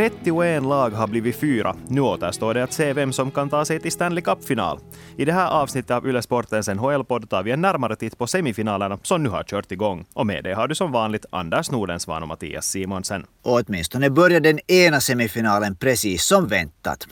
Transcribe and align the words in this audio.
31 0.00 0.62
lag 0.62 0.90
har 0.90 1.06
blivit 1.06 1.36
fyra. 1.36 1.76
Nu 1.88 2.00
återstår 2.00 2.54
det 2.54 2.64
att 2.64 2.72
se 2.72 2.92
vem 2.92 3.12
som 3.12 3.30
kan 3.30 3.50
ta 3.50 3.64
sig 3.64 3.80
till 3.80 3.92
Stanley 3.92 4.22
Cup-final. 4.22 4.78
I 5.16 5.24
det 5.24 5.32
här 5.32 5.50
avsnittet 5.50 5.90
av 5.90 6.08
Yle 6.08 6.22
Sportens 6.22 6.68
NHL-podd 6.68 7.30
tar 7.30 7.42
vi 7.42 7.50
en 7.50 7.60
närmare 7.60 7.96
titt 7.96 8.18
på 8.18 8.26
semifinalerna 8.26 8.98
som 9.02 9.22
nu 9.22 9.28
har 9.28 9.44
kört 9.44 9.72
igång. 9.72 10.04
Och 10.14 10.26
med 10.26 10.44
det 10.44 10.54
har 10.54 10.68
du 10.68 10.74
som 10.74 10.92
vanligt 10.92 11.26
Anders 11.30 11.70
Nordensvan 11.70 12.22
och 12.22 12.28
Mattias 12.28 12.66
Simonsen. 12.66 13.26
Och 13.42 13.60
åtminstone 13.66 14.10
börjar 14.10 14.40
den 14.40 14.58
ena 14.70 15.00
semifinalen 15.00 15.76
precis 15.76 16.24
som 16.24 16.46
väntat. 16.46 17.06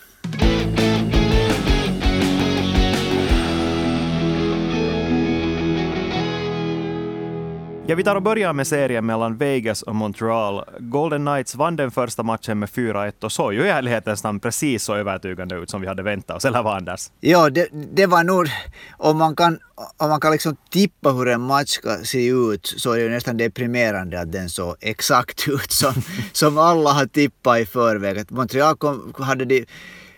Ja, 7.91 7.95
vi 7.95 8.05
tar 8.05 8.17
och 8.17 8.23
börjar 8.23 8.53
med 8.53 8.67
serien 8.67 9.07
mellan 9.07 9.37
Vegas 9.37 9.83
och 9.83 9.95
Montreal. 9.95 10.65
Golden 10.79 11.27
Knights 11.27 11.55
vann 11.55 11.77
den 11.77 11.91
första 11.91 12.23
matchen 12.23 12.59
med 12.59 12.69
4-1 12.69 13.25
och 13.25 13.33
såg 13.33 13.55
ju 13.55 13.67
i 13.67 13.69
ärlighetens 13.69 14.25
namn 14.25 14.41
precis 14.41 14.85
så 14.85 14.95
övertygande 14.95 15.57
ut 15.57 15.71
som 15.71 15.81
vi 15.81 15.87
hade 15.87 16.03
väntat 16.03 16.37
oss. 16.37 16.45
Eller 16.45 16.63
vad 16.63 16.77
Anders? 16.77 17.11
Ja, 17.21 17.51
det, 17.51 17.69
det 17.93 18.07
var 18.07 18.25
nog... 18.25 18.49
Om 18.97 19.17
man 19.17 19.37
kan, 19.37 19.59
om 19.97 20.09
man 20.09 20.21
kan 20.21 20.33
liksom 20.33 20.57
tippa 20.71 21.11
hur 21.11 21.29
en 21.29 21.41
match 21.41 21.69
ska 21.69 21.97
se 22.05 22.27
ut 22.27 22.75
så 22.77 22.93
är 22.93 22.97
det 22.97 23.03
ju 23.03 23.11
nästan 23.11 23.37
deprimerande 23.37 24.21
att 24.21 24.33
den 24.33 24.49
såg 24.49 24.77
exakt 24.81 25.49
ut 25.49 25.73
som, 25.73 25.93
som 26.33 26.59
alla 26.59 26.91
har 26.93 27.07
tippat 27.07 27.59
i 27.59 27.67
förväg. 27.67 28.19
Att 28.19 28.31
Montreal 28.31 28.77
kom, 28.77 29.15
hade 29.19 29.45
de, 29.45 29.67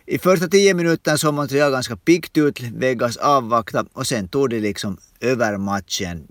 i 0.06 0.18
första 0.18 0.46
tio 0.46 0.74
minuterna 0.74 1.16
såg 1.16 1.34
Montreal 1.34 1.72
ganska 1.72 1.96
piggt 1.96 2.38
ut, 2.38 2.60
Vegas 2.60 3.16
avvakta 3.16 3.84
och 3.92 4.06
sen 4.06 4.28
tog 4.28 4.50
de 4.50 4.60
liksom 4.60 4.98
över 5.20 5.56
matchen 5.56 6.26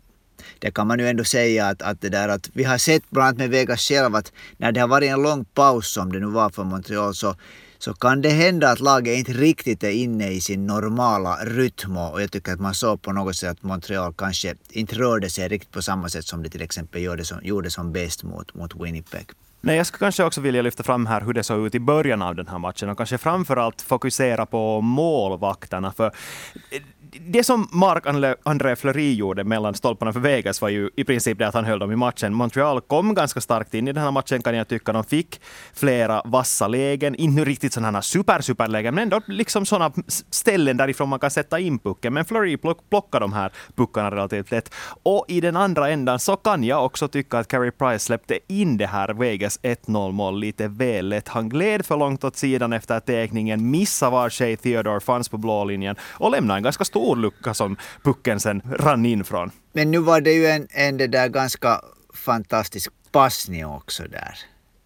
det 0.59 0.72
kan 0.72 0.88
man 0.88 1.00
ju 1.00 1.08
ändå 1.08 1.23
säga 1.23 1.67
att, 1.67 1.81
att, 1.81 2.02
det 2.02 2.09
där, 2.09 2.30
att 2.30 2.50
vi 2.53 2.64
har 2.64 2.78
sett 2.78 3.09
bland 3.09 3.28
annat 3.28 3.38
med 3.38 3.50
Vegas 3.50 3.81
själv 3.81 4.16
att 4.16 4.31
när 4.58 4.72
det 4.72 4.80
har 4.80 4.88
varit 4.88 5.09
en 5.09 5.22
lång 5.22 5.45
paus 5.45 5.94
som 5.94 6.11
det 6.11 6.19
nu 6.19 6.25
var 6.25 6.50
för 6.50 6.64
Montreal 6.64 7.16
så, 7.16 7.36
så 7.78 7.94
kan 7.94 8.22
det 8.22 8.30
hända 8.30 8.70
att 8.72 8.80
laget 8.80 9.17
inte 9.17 9.33
riktigt 9.33 9.83
är 9.83 9.92
inne 9.92 10.31
i 10.31 10.42
sin 10.42 10.67
normala 10.67 11.36
rytm 11.36 11.97
och 11.97 12.22
jag 12.22 12.31
tycker 12.31 12.53
att 12.53 12.59
man 12.59 12.73
såg 12.73 13.02
på 13.02 13.14
något 13.14 13.36
sätt 13.36 13.52
att 13.52 13.64
Montreal 13.64 14.14
kanske 14.14 14.55
inte 14.70 14.95
rörde 14.95 15.30
sig 15.30 15.47
riktigt 15.47 15.72
på 15.72 15.81
samma 15.81 16.09
sätt 16.09 16.25
som 16.25 16.44
det 16.44 16.50
till 16.50 16.61
exempel 16.61 17.02
gjorde 17.02 17.25
som, 17.25 17.39
gjorde 17.44 17.72
som 17.72 17.92
bäst 17.92 18.23
mot, 18.23 18.53
mot 18.53 18.75
Winnipeg. 18.75 19.25
Nej, 19.61 19.77
jag 19.77 19.86
skulle 19.86 20.00
kanske 20.00 20.23
också 20.23 20.42
vilja 20.42 20.61
lyfta 20.61 20.83
fram 20.83 21.05
här 21.05 21.22
hur 21.22 21.33
det 21.33 21.44
såg 21.44 21.66
ut 21.66 21.75
i 21.75 21.80
början 21.80 22.22
av 22.22 22.36
den 22.36 22.47
här 22.47 22.59
matchen 22.59 22.89
och 22.89 22.97
kanske 22.97 23.17
framförallt 23.17 23.81
fokusera 23.81 24.45
på 24.45 24.81
målvakterna. 24.81 25.92
För 25.92 26.11
det 27.11 27.43
som 27.43 27.67
Marc-André 27.71 28.75
Fleury 28.75 29.13
gjorde 29.13 29.43
mellan 29.43 29.73
stolparna 29.73 30.13
för 30.13 30.19
Vegas 30.19 30.61
var 30.61 30.69
ju 30.69 30.89
i 30.95 31.03
princip 31.03 31.38
det 31.38 31.47
att 31.47 31.53
han 31.53 31.65
höll 31.65 31.79
dem 31.79 31.91
i 31.91 31.95
matchen. 31.95 32.33
Montreal 32.33 32.81
kom 32.81 33.13
ganska 33.13 33.41
starkt 33.41 33.73
in 33.73 33.88
i 33.88 33.91
den 33.91 34.03
här 34.03 34.11
matchen 34.11 34.41
kan 34.41 34.55
jag 34.55 34.67
tycka. 34.67 34.93
De 34.93 35.03
fick 35.03 35.41
flera 35.73 36.21
vassa 36.25 36.67
lägen, 36.67 37.15
inte 37.15 37.45
riktigt 37.45 37.73
sådana 37.73 38.02
super, 38.02 38.41
super 38.41 38.67
lägen, 38.67 38.95
men 38.95 39.03
ändå 39.03 39.21
liksom 39.27 39.65
sådana 39.65 39.91
ställen 40.30 40.77
därifrån 40.77 41.09
man 41.09 41.19
kan 41.19 41.31
sätta 41.31 41.59
in 41.59 41.80
pucken. 41.80 42.13
Men 42.13 42.25
Fleury 42.25 42.57
plockade 42.89 43.23
de 43.23 43.33
här 43.33 43.52
puckarna 43.75 44.11
relativt 44.11 44.52
lätt. 44.52 44.73
Och 45.03 45.25
i 45.27 45.41
den 45.41 45.55
andra 45.55 45.89
ändan 45.89 46.19
så 46.19 46.35
kan 46.35 46.63
jag 46.63 46.85
också 46.85 47.07
tycka 47.07 47.37
att 47.37 47.47
Carey 47.47 47.71
Price 47.71 48.05
släppte 48.05 48.39
in 48.47 48.77
det 48.77 48.87
här 48.87 49.13
Vegas 49.13 49.59
1-0 49.59 50.11
mål 50.11 50.39
lite 50.39 50.67
väl 50.67 51.09
lätt. 51.09 51.27
Han 51.27 51.49
gled 51.49 51.85
för 51.85 51.97
långt 51.97 52.23
åt 52.23 52.35
sidan 52.35 52.73
efter 52.73 52.99
teckningen, 52.99 53.71
missade 53.71 54.11
var 54.11 54.30
tjej 54.30 54.58
Theodore 54.58 54.99
fanns 54.99 55.30
på 55.30 55.37
blå 55.37 55.64
linjen 55.64 55.95
och 56.02 56.31
lämnade 56.31 56.58
en 56.58 56.64
ganska 56.64 56.86
stor 56.86 56.98
stor 56.99 57.15
lucka 57.15 57.54
som 57.54 57.77
pucken 58.04 58.39
sen 58.39 58.61
rann 58.80 59.05
in 59.05 59.23
från. 59.23 59.52
Men 59.73 59.92
nu 59.92 59.99
var 59.99 60.21
det 60.21 60.32
ju 60.32 60.48
en, 60.48 60.67
en 60.70 60.98
det 60.98 61.08
där 61.08 61.27
ganska 61.30 61.82
fantastisk 62.14 62.92
passning 63.11 63.65
också 63.65 64.04
där 64.04 64.36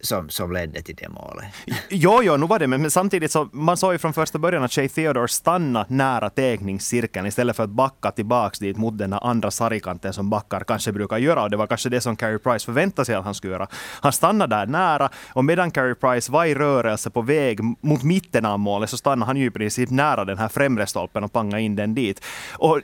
som, 0.06 0.28
som 0.28 0.52
ledde 0.52 0.82
till 0.82 0.94
det 0.94 1.08
målet. 1.08 1.44
Jo, 1.88 2.20
jo, 2.22 2.36
nu 2.36 2.46
var 2.46 2.58
det, 2.58 2.66
men 2.66 2.90
samtidigt 2.90 3.32
så 3.32 3.48
man 3.52 3.76
såg 3.76 3.92
ju 3.92 3.98
från 3.98 4.12
första 4.12 4.38
början 4.38 4.62
att 4.62 4.72
Shea 4.72 4.88
Theodore 4.88 5.28
stannade 5.28 5.86
nära 5.88 6.30
tekningscirkeln, 6.30 7.26
istället 7.26 7.56
för 7.56 7.64
att 7.64 7.70
backa 7.70 8.10
tillbaks 8.10 8.58
dit 8.58 8.76
mot 8.76 8.98
den 8.98 9.12
andra 9.12 9.50
sargkanten 9.50 10.12
som 10.12 10.30
backar 10.30 10.60
kanske 10.60 10.92
brukar 10.92 11.18
göra. 11.18 11.42
Och 11.42 11.50
det 11.50 11.56
var 11.56 11.66
kanske 11.66 11.88
det 11.88 12.00
som 12.00 12.16
Carey 12.16 12.38
Price 12.38 12.64
förväntade 12.64 13.06
sig 13.06 13.14
att 13.14 13.24
han 13.24 13.34
skulle 13.34 13.52
göra. 13.52 13.66
Han 14.00 14.12
stannade 14.12 14.56
där 14.56 14.66
nära 14.66 15.08
och 15.32 15.44
medan 15.44 15.70
Carey 15.70 15.94
Price 15.94 16.32
var 16.32 16.44
i 16.44 16.54
rörelse 16.54 17.10
på 17.10 17.22
väg 17.22 17.60
mot 17.80 18.02
mitten 18.02 18.44
av 18.44 18.58
målet 18.58 18.90
så 18.90 18.96
stannade 18.96 19.26
han 19.26 19.36
ju 19.36 19.46
i 19.46 19.50
princip 19.50 19.90
nära 19.90 20.24
den 20.24 20.38
här 20.38 20.48
främre 20.48 20.86
stolpen 20.86 21.24
och 21.24 21.32
pangade 21.32 21.62
in 21.62 21.76
den 21.76 21.94
dit. 21.94 22.24
Och 22.52 22.80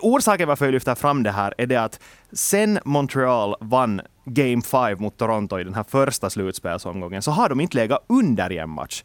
orsaken 0.00 0.48
varför 0.48 0.64
jag 0.64 0.72
lyfter 0.72 0.94
fram 0.94 1.22
det 1.22 1.30
här 1.30 1.54
är 1.58 1.66
det 1.66 1.76
att 1.76 2.00
sen 2.32 2.78
Montreal 2.84 3.56
vann 3.60 4.00
Game 4.24 4.62
5 4.62 5.02
mot 5.02 5.16
Toronto 5.16 5.58
i 5.60 5.64
den 5.64 5.74
här 5.74 5.84
första 5.88 6.30
slutspelsomgången 6.30 7.22
så 7.22 7.30
har 7.30 7.48
de 7.48 7.60
inte 7.60 7.76
legat 7.76 8.04
under 8.06 8.52
i 8.52 8.58
en 8.58 8.70
match. 8.70 9.04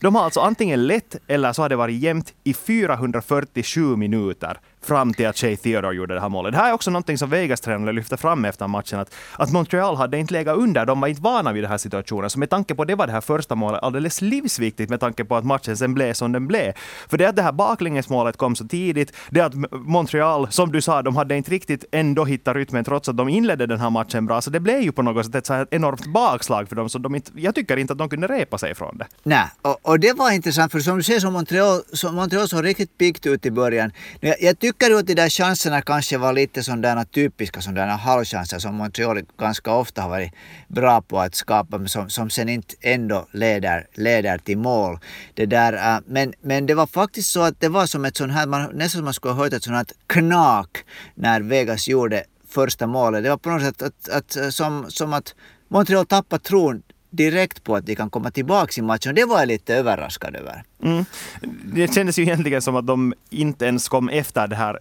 De 0.00 0.14
har 0.14 0.24
alltså 0.24 0.40
antingen 0.40 0.86
lett 0.86 1.16
eller 1.26 1.52
så 1.52 1.62
har 1.62 1.68
det 1.68 1.76
varit 1.76 2.02
jämnt 2.02 2.34
i 2.44 2.54
447 2.54 3.96
minuter 3.96 4.60
fram 4.86 5.14
till 5.14 5.26
att 5.26 5.36
Shea 5.36 5.56
Theodore 5.56 5.94
gjorde 5.94 6.14
det 6.14 6.20
här 6.20 6.28
målet. 6.28 6.52
Det 6.52 6.58
här 6.58 6.68
är 6.68 6.72
också 6.72 6.90
någonting 6.90 7.18
som 7.18 7.30
Vegas-tränare 7.30 7.92
lyfte 7.92 8.16
fram 8.16 8.44
efter 8.44 8.66
matchen, 8.68 8.98
att, 8.98 9.14
att 9.32 9.52
Montreal 9.52 9.96
hade 9.96 10.18
inte 10.18 10.32
legat 10.32 10.56
under. 10.56 10.86
De 10.86 11.00
var 11.00 11.08
inte 11.08 11.22
vana 11.22 11.52
vid 11.52 11.62
den 11.62 11.70
här 11.70 11.78
situationen. 11.78 12.30
Så 12.30 12.38
med 12.38 12.50
tanke 12.50 12.74
på 12.74 12.84
det 12.84 12.94
var 12.94 13.06
det 13.06 13.12
här 13.12 13.20
första 13.20 13.54
målet 13.54 13.82
alldeles 13.82 14.20
livsviktigt 14.20 14.90
med 14.90 15.00
tanke 15.00 15.24
på 15.24 15.36
att 15.36 15.44
matchen 15.44 15.76
sen 15.76 15.94
blev 15.94 16.12
som 16.12 16.32
den 16.32 16.46
blev. 16.46 16.72
För 17.08 17.18
det 17.18 17.28
att 17.28 17.36
det 17.36 17.42
här 17.42 17.52
baklängesmålet 17.52 18.36
kom 18.36 18.56
så 18.56 18.68
tidigt, 18.68 19.12
det 19.30 19.40
att 19.40 19.54
Montreal, 19.70 20.50
som 20.50 20.72
du 20.72 20.80
sa, 20.80 21.02
de 21.02 21.16
hade 21.16 21.36
inte 21.36 21.50
riktigt 21.50 21.84
ändå 21.92 22.24
hittat 22.24 22.56
rytmen 22.56 22.84
trots 22.84 23.08
att 23.08 23.16
de 23.16 23.28
inledde 23.28 23.66
den 23.66 23.80
här 23.80 23.90
matchen 23.90 24.26
bra. 24.26 24.40
Så 24.40 24.50
det 24.50 24.60
blev 24.60 24.80
ju 24.80 24.92
på 24.92 25.02
något 25.02 25.26
sätt 25.26 25.34
ett 25.34 25.46
så 25.46 25.54
här 25.54 25.66
enormt 25.70 26.06
bakslag 26.06 26.68
för 26.68 26.76
dem. 26.76 26.88
Så 26.88 26.98
de 26.98 27.14
inte, 27.14 27.30
jag 27.34 27.54
tycker 27.54 27.76
inte 27.76 27.92
att 27.92 27.98
de 27.98 28.08
kunde 28.08 28.26
repa 28.26 28.58
sig 28.58 28.74
från 28.74 28.98
det. 28.98 29.06
Nej, 29.22 29.44
och, 29.62 29.78
och 29.82 30.00
det 30.00 30.12
var 30.12 30.30
intressant 30.30 30.72
för 30.72 30.80
som 30.80 30.96
du 30.96 31.02
ser 31.02 31.20
så 31.20 31.30
Montreal, 31.30 31.80
så 31.92 32.12
Montreal 32.12 32.48
såg 32.48 32.64
riktigt 32.64 32.98
piggt 32.98 33.26
ut 33.26 33.46
i 33.46 33.50
början. 33.50 33.92
Jag, 34.20 34.34
jag 34.40 34.58
tycker 34.58 34.75
tycker 34.76 34.90
du 34.90 34.98
att 34.98 35.06
de 35.06 35.14
där 35.14 35.28
chanserna 35.28 35.82
kanske 35.82 36.18
var 36.18 36.32
lite 36.32 36.62
sådana 36.62 37.04
typiska 37.04 37.60
sådana 37.60 37.96
halvchanser 37.96 38.58
som 38.58 38.74
Montreal 38.74 39.22
ganska 39.38 39.72
ofta 39.72 40.02
har 40.02 40.08
varit 40.08 40.32
bra 40.68 41.02
på 41.02 41.20
att 41.20 41.34
skapa 41.34 41.78
men 41.78 41.88
som, 41.88 42.10
som 42.10 42.30
sen 42.30 42.48
inte 42.48 42.74
ändå 42.80 43.26
leder, 43.32 43.86
leder 43.94 44.38
till 44.38 44.58
mål. 44.58 44.98
Det 45.34 45.46
där, 45.46 45.72
uh, 45.72 46.02
men, 46.06 46.32
men 46.42 46.66
det 46.66 46.74
var 46.74 46.86
faktiskt 46.86 47.30
så 47.30 47.40
att 47.40 47.60
det 47.60 47.68
var 47.68 47.86
som 47.86 48.04
ett 48.04 48.16
sånt 48.16 48.32
här, 48.32 48.46
man, 48.46 48.62
nästan 48.62 48.88
som 48.88 49.04
man 49.04 49.14
skulle 49.14 49.34
ha 49.34 49.44
hört 49.44 49.52
ett 49.52 49.64
sånt 49.64 49.76
här 49.76 49.86
knak 50.06 50.84
när 51.14 51.40
Vegas 51.40 51.88
gjorde 51.88 52.24
första 52.48 52.86
målet. 52.86 53.22
Det 53.22 53.30
var 53.30 53.36
på 53.36 53.50
något 53.50 53.62
sätt 53.62 53.82
att, 53.82 54.08
att, 54.08 54.36
att 54.36 54.54
som, 54.54 54.86
som 54.88 55.12
att 55.12 55.34
Montreal 55.68 56.06
tappade 56.06 56.42
tron 56.42 56.82
direkt 57.10 57.64
på 57.64 57.76
att 57.76 57.86
de 57.86 57.96
kan 57.96 58.10
komma 58.10 58.30
tillbaka 58.30 58.80
i 58.80 58.82
matchen. 58.82 59.14
Det 59.14 59.24
var 59.24 59.38
jag 59.38 59.48
lite 59.48 59.74
överraskad 59.74 60.36
över. 60.36 60.64
Mm. 60.82 61.04
Det 61.64 61.94
kändes 61.94 62.18
ju 62.18 62.22
egentligen 62.22 62.62
som 62.62 62.76
att 62.76 62.86
de 62.86 63.14
inte 63.30 63.64
ens 63.64 63.88
kom 63.88 64.08
efter 64.08 64.46
det 64.46 64.56
här, 64.56 64.78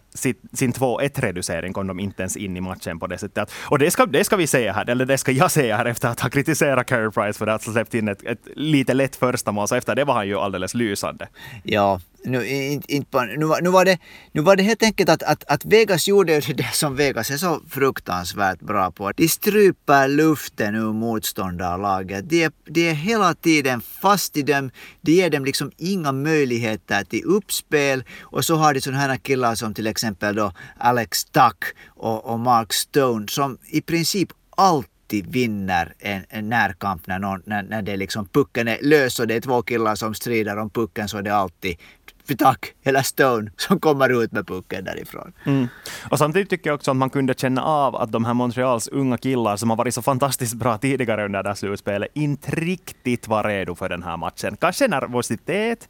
sin 0.53 0.73
2-1-reducering, 0.73 1.73
kom 1.73 1.87
de 1.87 1.99
inte 1.99 2.21
ens 2.21 2.37
in 2.37 2.57
i 2.57 2.61
matchen 2.61 2.99
på 2.99 3.07
det 3.07 3.17
sättet. 3.17 3.51
Och 3.69 3.79
det 3.79 3.91
ska, 3.91 4.05
det 4.05 4.23
ska 4.23 4.35
vi 4.35 4.47
säga 4.47 4.73
här, 4.73 4.89
eller 4.89 5.05
det 5.05 5.17
ska 5.17 5.31
jag 5.31 5.51
säga 5.51 5.77
här 5.77 5.85
efter 5.85 6.09
att 6.09 6.19
ha 6.19 6.29
kritiserat 6.29 6.87
Carey 6.87 7.11
Price 7.11 7.39
för 7.39 7.47
att 7.47 7.65
ha 7.65 7.73
släppt 7.73 7.93
in 7.93 8.07
ett, 8.07 8.23
ett 8.23 8.47
lite 8.55 8.93
lätt 8.93 9.15
första 9.15 9.51
mål, 9.51 9.67
så 9.67 9.75
efter 9.75 9.95
det 9.95 10.03
var 10.03 10.13
han 10.13 10.27
ju 10.27 10.35
alldeles 10.39 10.73
lysande. 10.73 11.27
Ja, 11.63 11.99
nu, 12.25 12.47
inte, 12.47 12.93
inte, 12.93 13.25
nu, 13.25 13.51
nu, 13.61 13.69
var 13.69 13.85
det, 13.85 13.97
nu 14.31 14.41
var 14.41 14.55
det 14.55 14.63
helt 14.63 14.83
enkelt 14.83 15.09
att, 15.09 15.23
att, 15.23 15.43
att 15.47 15.65
Vegas 15.65 16.07
gjorde 16.07 16.39
det 16.39 16.73
som 16.73 16.95
Vegas 16.95 17.31
är 17.31 17.37
så 17.37 17.61
fruktansvärt 17.69 18.59
bra 18.59 18.91
på. 18.91 19.11
De 19.11 19.27
stryper 19.27 20.07
luften 20.07 20.75
ur 20.75 20.93
motståndarlaget. 20.93 22.29
De 22.29 22.43
är, 22.43 22.51
de 22.65 22.89
är 22.89 22.93
hela 22.93 23.33
tiden 23.33 23.81
fast 23.81 24.37
i 24.37 24.41
dem. 24.41 24.71
De 25.01 25.11
ger 25.11 25.29
dem 25.29 25.45
liksom 25.45 25.71
inga 25.85 26.11
möjligheter 26.11 27.03
till 27.03 27.23
uppspel. 27.25 28.03
Och 28.21 28.45
så 28.45 28.55
har 28.55 28.73
de 28.73 28.81
sådana 28.81 28.99
här 28.99 29.17
killar 29.17 29.55
som 29.55 29.73
till 29.73 29.87
exempel 29.87 30.35
då 30.35 30.51
Alex 30.77 31.25
Tuck 31.25 31.63
och, 31.87 32.25
och 32.25 32.39
Mark 32.39 32.73
Stone 32.73 33.27
som 33.27 33.57
i 33.65 33.81
princip 33.81 34.29
alltid 34.57 35.27
vinner 35.27 35.93
en, 35.99 36.25
en 36.29 36.49
närkamp 36.49 37.07
när, 37.07 37.19
någon, 37.19 37.41
när, 37.45 37.63
när 37.63 37.81
det 37.81 37.97
liksom 37.97 38.27
pucken 38.27 38.67
är 38.67 38.79
lös 38.81 39.19
och 39.19 39.27
det 39.27 39.35
är 39.35 39.41
två 39.41 39.61
killar 39.61 39.95
som 39.95 40.13
strider 40.13 40.57
om 40.57 40.69
pucken 40.69 41.07
så 41.07 41.17
är 41.17 41.21
det 41.21 41.35
alltid 41.35 41.77
Tack 42.33 42.73
eller 42.83 43.01
Stone 43.01 43.51
som 43.57 43.79
kommer 43.79 44.23
ut 44.23 44.31
med 44.31 44.47
pucken 44.47 44.83
därifrån. 44.83 45.33
Mm. 45.43 45.67
Och 46.09 46.17
samtidigt 46.17 46.49
tycker 46.49 46.69
jag 46.69 46.75
också 46.75 46.91
att 46.91 46.97
man 46.97 47.09
kunde 47.09 47.33
känna 47.33 47.63
av 47.63 47.95
att 47.95 48.11
de 48.11 48.25
här 48.25 48.33
Montreals 48.33 48.87
unga 48.87 49.17
killar 49.17 49.57
som 49.57 49.69
har 49.69 49.77
varit 49.77 49.93
så 49.93 50.01
fantastiskt 50.01 50.53
bra 50.53 50.77
tidigare 50.77 51.25
under 51.25 51.43
det 51.43 51.49
här 51.49 51.55
slutspelet 51.55 52.09
inte 52.13 52.51
riktigt 52.51 53.27
var 53.27 53.43
redo 53.43 53.75
för 53.75 53.89
den 53.89 54.03
här 54.03 54.17
matchen. 54.17 54.57
Kanske 54.57 54.87
nervositet, 54.87 55.89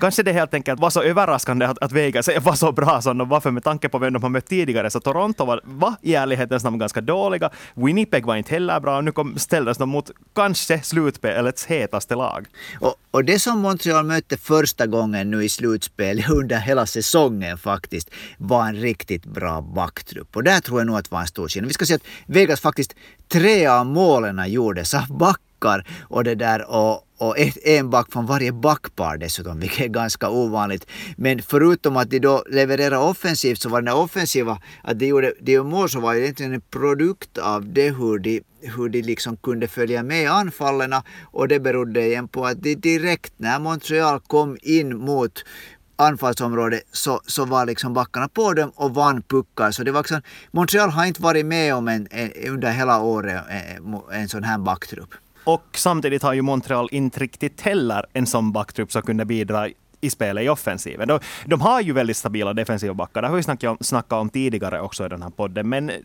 Kanske 0.00 0.22
det 0.22 0.32
helt 0.32 0.54
enkelt 0.54 0.80
var 0.80 0.90
så 0.90 1.02
överraskande 1.02 1.66
att, 1.66 1.78
att 1.78 1.92
Vegas 1.92 2.28
var 2.40 2.54
så 2.54 2.72
bra 2.72 3.02
som 3.02 3.18
de 3.18 3.28
var, 3.28 3.40
för 3.40 3.50
med 3.50 3.64
tanke 3.64 3.88
på 3.88 3.98
vem 3.98 4.12
de 4.12 4.22
har 4.22 4.30
mött 4.30 4.46
tidigare. 4.46 4.90
Så 4.90 5.00
Toronto 5.00 5.44
var, 5.44 5.60
var 5.64 5.94
i 6.02 6.14
ärlighetens 6.14 6.64
namn 6.64 6.78
ganska 6.78 7.00
dåliga. 7.00 7.50
Winnipeg 7.74 8.26
var 8.26 8.36
inte 8.36 8.54
heller 8.54 8.80
bra. 8.80 8.96
och 8.96 9.04
Nu 9.04 9.12
kom, 9.12 9.38
ställdes 9.38 9.78
de 9.78 9.88
mot 9.88 10.10
kanske 10.34 10.80
slutspelets 10.82 11.66
hetaste 11.66 12.14
lag. 12.14 12.46
Och, 12.80 12.94
och 13.10 13.24
det 13.24 13.38
som 13.38 13.58
Montreal 13.58 14.04
mötte 14.04 14.36
första 14.36 14.86
gången 14.86 15.30
nu 15.30 15.44
i 15.44 15.48
slutspel 15.48 16.24
under 16.30 16.56
hela 16.56 16.86
säsongen 16.86 17.58
faktiskt 17.58 18.10
var 18.38 18.66
en 18.66 18.76
riktigt 18.76 19.26
bra 19.26 19.60
backtrupp. 19.60 20.36
Och 20.36 20.44
där 20.44 20.60
tror 20.60 20.80
jag 20.80 20.86
nog 20.86 20.96
att 20.96 21.04
det 21.04 21.12
var 21.12 21.20
en 21.20 21.26
stor 21.26 21.48
skillnad. 21.48 21.68
Vi 21.68 21.74
ska 21.74 21.86
se 21.86 21.94
att 21.94 22.06
Vegas 22.26 22.60
faktiskt, 22.60 22.94
tre 23.28 23.66
av 23.66 23.86
målen 23.86 24.52
gjordes 24.52 24.94
av 24.94 25.18
back 25.18 25.40
backar 25.58 25.84
och 26.00 26.24
det 26.24 26.34
där 26.34 26.70
och, 26.70 27.04
och 27.18 27.38
ett, 27.38 27.56
en 27.64 27.90
back 27.90 28.12
från 28.12 28.26
varje 28.26 28.52
backpar 28.52 29.16
dessutom, 29.18 29.60
vilket 29.60 29.80
är 29.80 29.88
ganska 29.88 30.30
ovanligt. 30.30 30.86
Men 31.16 31.42
förutom 31.42 31.96
att 31.96 32.10
de 32.10 32.18
då 32.18 32.44
levererade 32.50 32.98
offensivt 32.98 33.60
så 33.60 33.68
var 33.68 33.82
den 33.82 33.94
offensiva, 33.94 34.58
att 34.82 34.98
de 34.98 35.06
gjorde, 35.06 35.34
de 35.40 35.52
gjorde 35.52 35.70
mål 35.70 35.88
så 35.88 36.00
var 36.00 36.14
det 36.14 36.20
egentligen 36.20 36.54
en 36.54 36.60
produkt 36.60 37.38
av 37.38 37.72
det 37.72 37.90
hur 37.90 38.18
de, 38.18 38.42
hur 38.60 38.88
de 38.88 39.02
liksom 39.02 39.36
kunde 39.36 39.68
följa 39.68 40.02
med 40.02 40.30
anfallen 40.30 40.94
och 41.32 41.48
det 41.48 41.60
berodde 41.60 42.06
igen 42.06 42.28
på 42.28 42.46
att 42.46 42.62
de 42.62 42.74
direkt 42.74 43.32
när 43.36 43.58
Montreal 43.58 44.20
kom 44.20 44.56
in 44.62 44.98
mot 44.98 45.44
anfallsområde 45.98 46.80
så, 46.92 47.20
så 47.26 47.44
var 47.44 47.66
liksom 47.66 47.94
backarna 47.94 48.28
på 48.28 48.52
dem 48.52 48.72
och 48.74 48.94
vann 48.94 49.22
puckar. 49.22 49.70
Så 49.70 49.82
det 49.82 49.92
var 49.92 50.00
liksom, 50.00 50.22
Montreal 50.50 50.90
har 50.90 51.04
inte 51.04 51.22
varit 51.22 51.46
med 51.46 51.74
om 51.74 51.88
en, 51.88 52.08
en, 52.10 52.32
under 52.52 52.70
hela 52.70 53.00
året 53.00 53.42
en, 53.48 54.00
en 54.12 54.28
sån 54.28 54.44
här 54.44 54.58
backtrupp. 54.58 55.14
Och 55.48 55.64
samtidigt 55.74 56.22
har 56.22 56.34
ju 56.34 56.42
Montreal 56.42 56.88
inte 56.92 57.20
riktigt 57.20 57.60
heller 57.60 58.06
en 58.12 58.26
sån 58.26 58.52
backtrupp 58.52 58.92
som 58.92 59.02
kunde 59.02 59.24
bidra 59.24 59.68
i 60.00 60.10
spelet 60.10 60.44
i 60.44 60.48
offensiven. 60.48 61.08
De, 61.08 61.20
de 61.46 61.60
har 61.60 61.80
ju 61.80 61.92
väldigt 61.92 62.16
stabila 62.16 62.52
defensiva 62.52 62.94
backar, 62.94 63.22
det 63.22 63.28
har 63.28 63.36
vi 63.36 63.42
snackat 63.42 63.70
om, 63.70 63.78
snackat 63.80 64.12
om 64.12 64.30
tidigare 64.30 64.80
också 64.80 65.06
i 65.06 65.08
den 65.08 65.22
här 65.22 65.30
podden, 65.30 65.68
men 65.68 65.90
eh, 65.90 65.96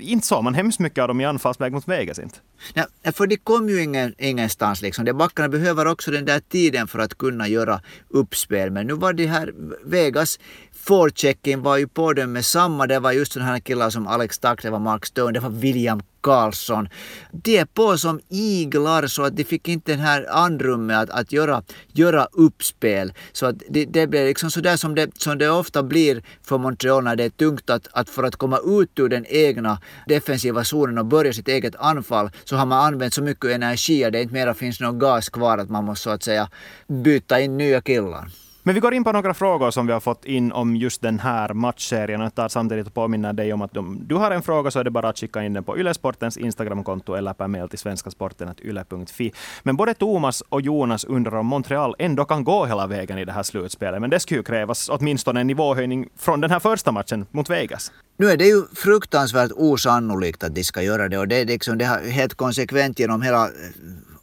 inte 0.00 0.26
så 0.26 0.42
man 0.42 0.54
hemskt 0.54 0.78
mycket 0.78 1.02
av 1.02 1.08
dem 1.08 1.20
i 1.20 1.24
anfallsväg 1.24 1.72
mot 1.72 1.88
Vegas 1.88 2.18
inte. 2.18 2.38
Nej, 2.74 3.12
för 3.12 3.26
de 3.26 3.36
kom 3.36 3.68
ju 3.68 3.82
ingen, 3.82 4.14
ingenstans 4.18 4.82
liksom. 4.82 5.04
De 5.04 5.12
backarna 5.12 5.48
behöver 5.48 5.86
också 5.86 6.10
den 6.10 6.24
där 6.24 6.40
tiden 6.40 6.88
för 6.88 6.98
att 6.98 7.18
kunna 7.18 7.48
göra 7.48 7.80
uppspel, 8.08 8.70
men 8.70 8.86
nu 8.86 8.94
var 8.94 9.12
det 9.12 9.26
här 9.26 9.52
Vegas 9.84 10.38
forechecken 10.86 11.62
var 11.62 11.76
ju 11.76 11.88
på 11.88 12.12
dem 12.12 12.32
med 12.32 12.44
samma. 12.44 12.86
Det 12.86 12.98
var 12.98 13.12
just 13.12 13.32
sådana 13.32 13.50
här 13.50 13.58
killar 13.58 13.90
som 13.90 14.06
Alex 14.06 14.38
Tack, 14.38 14.62
det 14.62 14.70
var 14.70 14.78
Mark 14.78 15.06
Stone, 15.06 15.32
det 15.32 15.40
var 15.40 15.50
William 15.50 16.02
Karlsson. 16.20 16.88
De 17.32 17.58
är 17.58 17.64
på 17.64 17.98
som 17.98 18.20
iglar 18.28 19.06
så 19.06 19.22
att 19.22 19.36
de 19.36 19.44
fick 19.44 19.68
inte 19.68 19.92
den 19.92 20.00
här 20.00 20.26
andrummet 20.30 20.96
att, 20.96 21.10
att 21.10 21.32
göra, 21.32 21.62
göra 21.92 22.28
uppspel. 22.32 23.12
Så 23.32 23.46
att 23.46 23.56
det, 23.68 23.84
det 23.84 24.06
blev 24.06 24.26
liksom 24.26 24.50
sådär 24.50 24.76
som 24.76 24.94
det, 24.94 25.10
som 25.18 25.38
det 25.38 25.50
ofta 25.50 25.82
blir 25.82 26.22
för 26.42 26.58
Montreal 26.58 27.04
när 27.04 27.16
det 27.16 27.24
är 27.24 27.30
tungt 27.30 27.70
att, 27.70 27.88
att 27.92 28.10
för 28.10 28.22
att 28.22 28.36
komma 28.36 28.58
ut 28.66 28.98
ur 28.98 29.08
den 29.08 29.26
egna 29.28 29.78
defensiva 30.06 30.64
zonen 30.64 30.98
och 30.98 31.06
börja 31.06 31.32
sitt 31.32 31.48
eget 31.48 31.76
anfall 31.76 32.30
så 32.44 32.56
har 32.56 32.66
man 32.66 32.86
använt 32.86 33.14
så 33.14 33.22
mycket 33.22 33.50
energi 33.50 34.04
att 34.04 34.12
det 34.12 34.22
inte 34.22 34.34
mera 34.34 34.54
finns 34.54 34.80
någon 34.80 34.98
gas 34.98 35.28
kvar 35.28 35.58
att 35.58 35.70
man 35.70 35.84
måste 35.84 36.02
så 36.02 36.10
att 36.10 36.22
säga 36.22 36.48
byta 36.86 37.40
in 37.40 37.56
nya 37.56 37.80
killar. 37.80 38.43
Men 38.66 38.74
vi 38.74 38.80
går 38.80 38.94
in 38.94 39.04
på 39.04 39.12
några 39.12 39.34
frågor 39.34 39.70
som 39.70 39.86
vi 39.86 39.92
har 39.92 40.00
fått 40.00 40.24
in 40.24 40.52
om 40.52 40.76
just 40.76 41.02
den 41.02 41.18
här 41.18 41.54
matchserien. 41.54 42.20
Jag 42.20 42.34
tar 42.34 42.48
samtidigt 42.48 42.86
och 42.86 42.94
påminner 42.94 43.32
dig 43.32 43.52
om 43.52 43.62
att 43.62 43.76
om 43.76 43.98
du 44.06 44.14
har 44.14 44.30
en 44.30 44.42
fråga 44.42 44.70
så 44.70 44.78
är 44.78 44.84
det 44.84 44.90
bara 44.90 45.08
att 45.08 45.18
skicka 45.18 45.42
in 45.42 45.52
den 45.52 45.64
på 45.64 45.78
Ylesportens 45.78 46.36
Instagramkonto 46.36 47.14
eller 47.14 47.32
per 47.32 47.48
mail 47.48 47.68
till 47.68 47.78
svenskasporten.yle.fi. 47.78 49.32
Men 49.62 49.76
både 49.76 49.94
Thomas 49.94 50.40
och 50.40 50.60
Jonas 50.60 51.04
undrar 51.04 51.38
om 51.38 51.46
Montreal 51.46 51.94
ändå 51.98 52.24
kan 52.24 52.44
gå 52.44 52.66
hela 52.66 52.86
vägen 52.86 53.18
i 53.18 53.24
det 53.24 53.32
här 53.32 53.42
slutspelet. 53.42 54.00
Men 54.00 54.10
det 54.10 54.20
skulle 54.20 54.38
ju 54.38 54.44
krävas 54.44 54.88
åtminstone 54.88 55.40
en 55.40 55.46
nivåhöjning 55.46 56.08
från 56.18 56.40
den 56.40 56.50
här 56.50 56.60
första 56.60 56.92
matchen 56.92 57.26
mot 57.30 57.50
Vegas. 57.50 57.92
Nu 58.16 58.26
är 58.26 58.36
det 58.36 58.46
ju 58.46 58.62
fruktansvärt 58.74 59.50
osannolikt 59.54 60.44
att 60.44 60.54
de 60.54 60.64
ska 60.64 60.82
göra 60.82 61.08
det 61.08 61.18
och 61.18 61.28
det 61.28 61.36
är 61.36 61.46
liksom 61.46 61.78
det 61.78 61.84
har 61.84 61.98
helt 61.98 62.34
konsekvent 62.34 62.98
genom 62.98 63.22
hela 63.22 63.44
eh, 63.44 63.50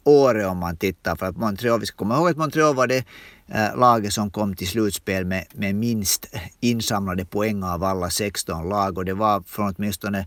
året 0.04 0.46
om 0.46 0.58
man 0.58 0.76
tittar. 0.76 1.16
För 1.16 1.26
att 1.26 1.36
Montreal, 1.36 1.80
vi 1.80 1.86
ska 1.86 1.96
komma 1.96 2.16
ihåg 2.16 2.28
att 2.28 2.36
Montreal 2.36 2.74
var 2.74 2.86
det 2.86 3.04
Eh, 3.54 3.76
laget 3.76 4.12
som 4.12 4.30
kom 4.30 4.54
till 4.56 4.68
slutspel 4.68 5.24
med, 5.24 5.44
med 5.52 5.74
minst 5.74 6.26
insamlade 6.60 7.24
poäng 7.24 7.62
av 7.62 7.84
alla 7.84 8.10
16 8.10 8.68
lag 8.68 8.98
och 8.98 9.04
det 9.04 9.14
var 9.14 9.42
från 9.46 9.74
åtminstone 9.76 10.26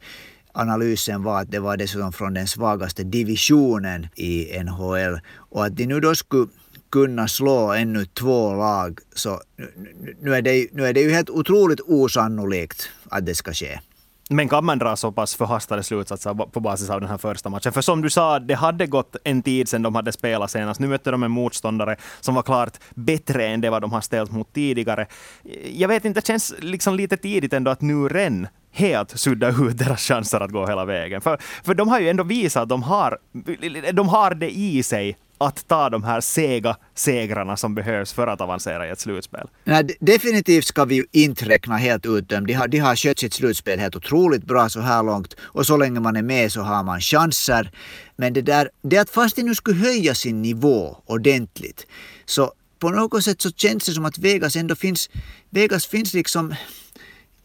analysen 0.54 1.24
var 1.24 1.42
att 1.42 1.52
det 1.52 1.60
var 1.60 1.78
dessutom 1.78 2.14
från 2.14 2.34
den 2.34 2.48
svagaste 2.48 3.04
divisionen 3.04 4.08
i 4.16 4.64
NHL 4.64 5.20
och 5.34 5.66
att 5.66 5.78
de 5.78 5.86
nu 5.86 6.00
då 6.00 6.16
skulle 6.16 6.48
kunna 6.92 7.28
slå 7.28 7.72
ännu 7.74 8.06
två 8.06 8.54
lag 8.54 9.00
så 9.16 9.42
nu 10.22 10.36
är 10.36 10.42
det, 10.42 10.68
nu 10.72 10.86
är 10.86 10.94
det 10.94 11.02
ju 11.02 11.12
helt 11.12 11.30
otroligt 11.30 11.82
osannolikt 11.82 12.90
att 13.10 13.26
det 13.26 13.36
ska 13.36 13.54
ske. 13.54 13.80
Men 14.30 14.50
kan 14.50 14.66
man 14.66 14.80
dra 14.80 14.96
så 14.96 15.12
pass 15.12 15.36
förhastade 15.36 15.84
slutsatser 15.84 16.34
på 16.34 16.60
basis 16.60 16.90
av 16.90 17.02
den 17.02 17.10
här 17.10 17.18
första 17.18 17.50
matchen? 17.50 17.74
För 17.74 17.82
som 17.82 18.02
du 18.02 18.10
sa, 18.10 18.40
det 18.40 18.54
hade 18.54 18.88
gått 18.88 19.16
en 19.24 19.42
tid 19.42 19.70
sedan 19.70 19.82
de 19.82 19.96
hade 19.96 20.12
spelat 20.12 20.52
senast. 20.52 20.80
Nu 20.80 20.88
mötte 20.88 21.12
de 21.12 21.24
en 21.24 21.32
motståndare 21.32 21.96
som 22.20 22.36
var 22.36 22.44
klart 22.44 22.78
bättre 22.96 23.48
än 23.48 23.62
det 23.62 23.70
vad 23.70 23.82
de 23.82 23.92
har 23.92 24.02
ställt 24.02 24.32
mot 24.32 24.54
tidigare. 24.54 25.08
Jag 25.74 25.88
vet 25.88 26.06
inte, 26.06 26.20
det 26.20 26.28
känns 26.28 26.54
liksom 26.60 26.96
lite 26.96 27.18
tidigt 27.18 27.54
ändå 27.54 27.72
att 27.72 27.82
nu 27.82 28.08
ren 28.08 28.48
helt 28.72 29.20
sudda 29.20 29.50
ut 29.50 29.78
deras 29.78 30.02
chanser 30.02 30.40
att 30.40 30.52
gå 30.52 30.68
hela 30.68 30.86
vägen. 30.86 31.22
För, 31.22 31.38
för 31.64 31.74
de 31.74 31.88
har 31.88 32.00
ju 32.00 32.10
ändå 32.10 32.24
visat 32.24 32.64
att 32.64 32.70
de 32.70 32.84
har, 32.84 33.18
de 33.94 34.10
har 34.10 34.36
det 34.36 34.58
i 34.58 34.84
sig 34.84 35.18
att 35.38 35.68
ta 35.68 35.90
de 35.90 36.04
här 36.04 36.22
sega 36.22 36.78
segrarna 36.96 37.58
som 37.58 37.76
behövs 37.76 38.14
för 38.14 38.28
att 38.28 38.42
avancera 38.42 38.88
i 38.88 38.90
ett 38.90 39.00
slutspel? 39.00 39.48
Nej, 39.64 39.98
definitivt 40.00 40.66
ska 40.66 40.86
vi 40.86 40.96
ju 40.96 41.06
inte 41.12 41.46
räkna 41.50 41.78
helt 41.78 42.06
ut 42.06 42.30
dem. 42.30 42.48
De 42.48 42.54
har, 42.54 42.68
de 42.68 42.80
har 42.80 42.96
skött 42.96 43.20
sitt 43.20 43.34
slutspel 43.34 43.80
helt 43.80 43.96
otroligt 43.96 44.44
bra 44.44 44.70
så 44.70 44.80
här 44.80 45.04
långt 45.04 45.36
och 45.40 45.66
så 45.66 45.78
länge 45.78 46.00
man 46.00 46.16
är 46.16 46.22
med 46.22 46.52
så 46.52 46.62
har 46.62 46.84
man 46.84 47.02
chanser. 47.02 47.72
Men 48.16 48.34
det 48.34 48.42
där, 48.42 48.70
det 48.82 48.98
att 48.98 49.10
fast 49.10 49.36
de 49.36 49.44
nu 49.44 49.56
skulle 49.56 49.80
höja 49.80 50.16
sin 50.16 50.42
nivå 50.42 50.98
ordentligt 51.06 51.88
så 52.26 52.54
på 52.80 52.90
något 52.90 53.24
sätt 53.24 53.42
så 53.42 53.52
känns 53.52 53.86
det 53.86 53.92
som 53.92 54.06
att 54.06 54.18
Vegas 54.18 54.56
ändå 54.56 54.76
finns, 54.76 55.10
Vegas 55.50 55.86
finns 55.86 56.14
liksom 56.14 56.56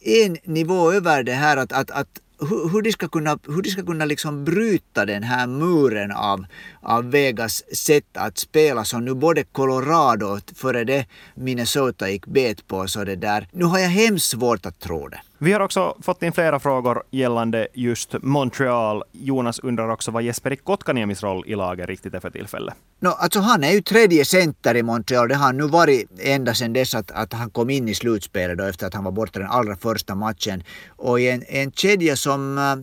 en 0.01 0.37
nivå 0.45 0.93
över 0.93 1.23
det 1.23 1.33
här 1.33 1.57
att, 1.57 1.73
att, 1.73 1.91
att 1.91 2.21
hur, 2.41 2.69
hur 2.69 2.83
de 2.83 2.93
ska 2.93 3.09
kunna, 3.09 3.39
hur 3.47 3.63
de 3.63 3.71
ska 3.71 3.83
kunna 3.83 4.05
liksom 4.05 4.45
bryta 4.45 5.07
den 5.07 5.23
här 5.23 5.47
muren 5.47 6.13
av, 6.13 6.47
av 6.81 7.11
Vegas 7.11 7.77
sätt 7.77 8.17
att 8.17 8.39
spela 8.39 8.85
som 8.85 9.05
nu 9.05 9.15
både 9.15 9.45
Colorado 9.45 10.27
och 10.27 10.41
före 10.55 10.85
det 10.85 11.07
Minnesota 11.35 12.11
gick 12.11 12.27
bet 12.27 12.69
på. 12.69 12.89
Så 12.89 13.05
det 13.05 13.17
där. 13.17 13.49
Nu 13.53 13.65
har 13.65 13.79
jag 13.79 13.89
hemskt 13.89 14.31
svårt 14.31 14.67
att 14.67 14.81
tro 14.81 15.09
det. 15.09 15.21
Vi 15.43 15.53
har 15.53 15.61
också 15.61 15.97
fått 16.03 16.23
in 16.23 16.33
flera 16.33 16.61
frågor 16.61 17.03
gällande 17.11 17.69
just 17.75 18.15
Montreal. 18.23 19.03
Jonas 19.13 19.59
undrar 19.59 19.89
också 19.89 20.11
vad 20.11 20.23
Jesperi 20.23 20.57
Kotkaniemis 20.57 21.23
roll 21.23 21.45
i 21.47 21.55
laget 21.55 21.89
riktigt 21.89 22.15
är 22.15 22.21
för 22.21 22.31
tillfället. 22.31 22.75
No, 23.01 23.09
alltså 23.09 23.41
han 23.41 23.65
är 23.65 23.73
ju 23.73 23.83
tredje 23.83 24.25
center 24.25 24.77
i 24.77 24.83
Montreal. 24.83 25.29
Det 25.29 25.35
har 25.35 25.47
han 25.47 25.57
nu 25.57 25.67
varit 25.67 26.11
ända 26.19 26.55
sedan 26.55 26.73
dess 26.73 26.95
att, 26.95 27.11
att 27.11 27.33
han 27.33 27.51
kom 27.51 27.71
in 27.71 27.89
i 27.89 27.95
slutspelet 27.95 28.59
då 28.59 28.65
efter 28.65 28.87
att 28.87 28.95
han 28.95 29.05
var 29.05 29.13
borta 29.13 29.39
den 29.39 29.49
allra 29.51 29.77
första 29.77 30.15
matchen. 30.15 30.63
Och 30.89 31.21
en, 31.21 31.45
en 31.49 31.73
kedja 31.73 32.17
som 32.17 32.59
eh, 32.59 32.77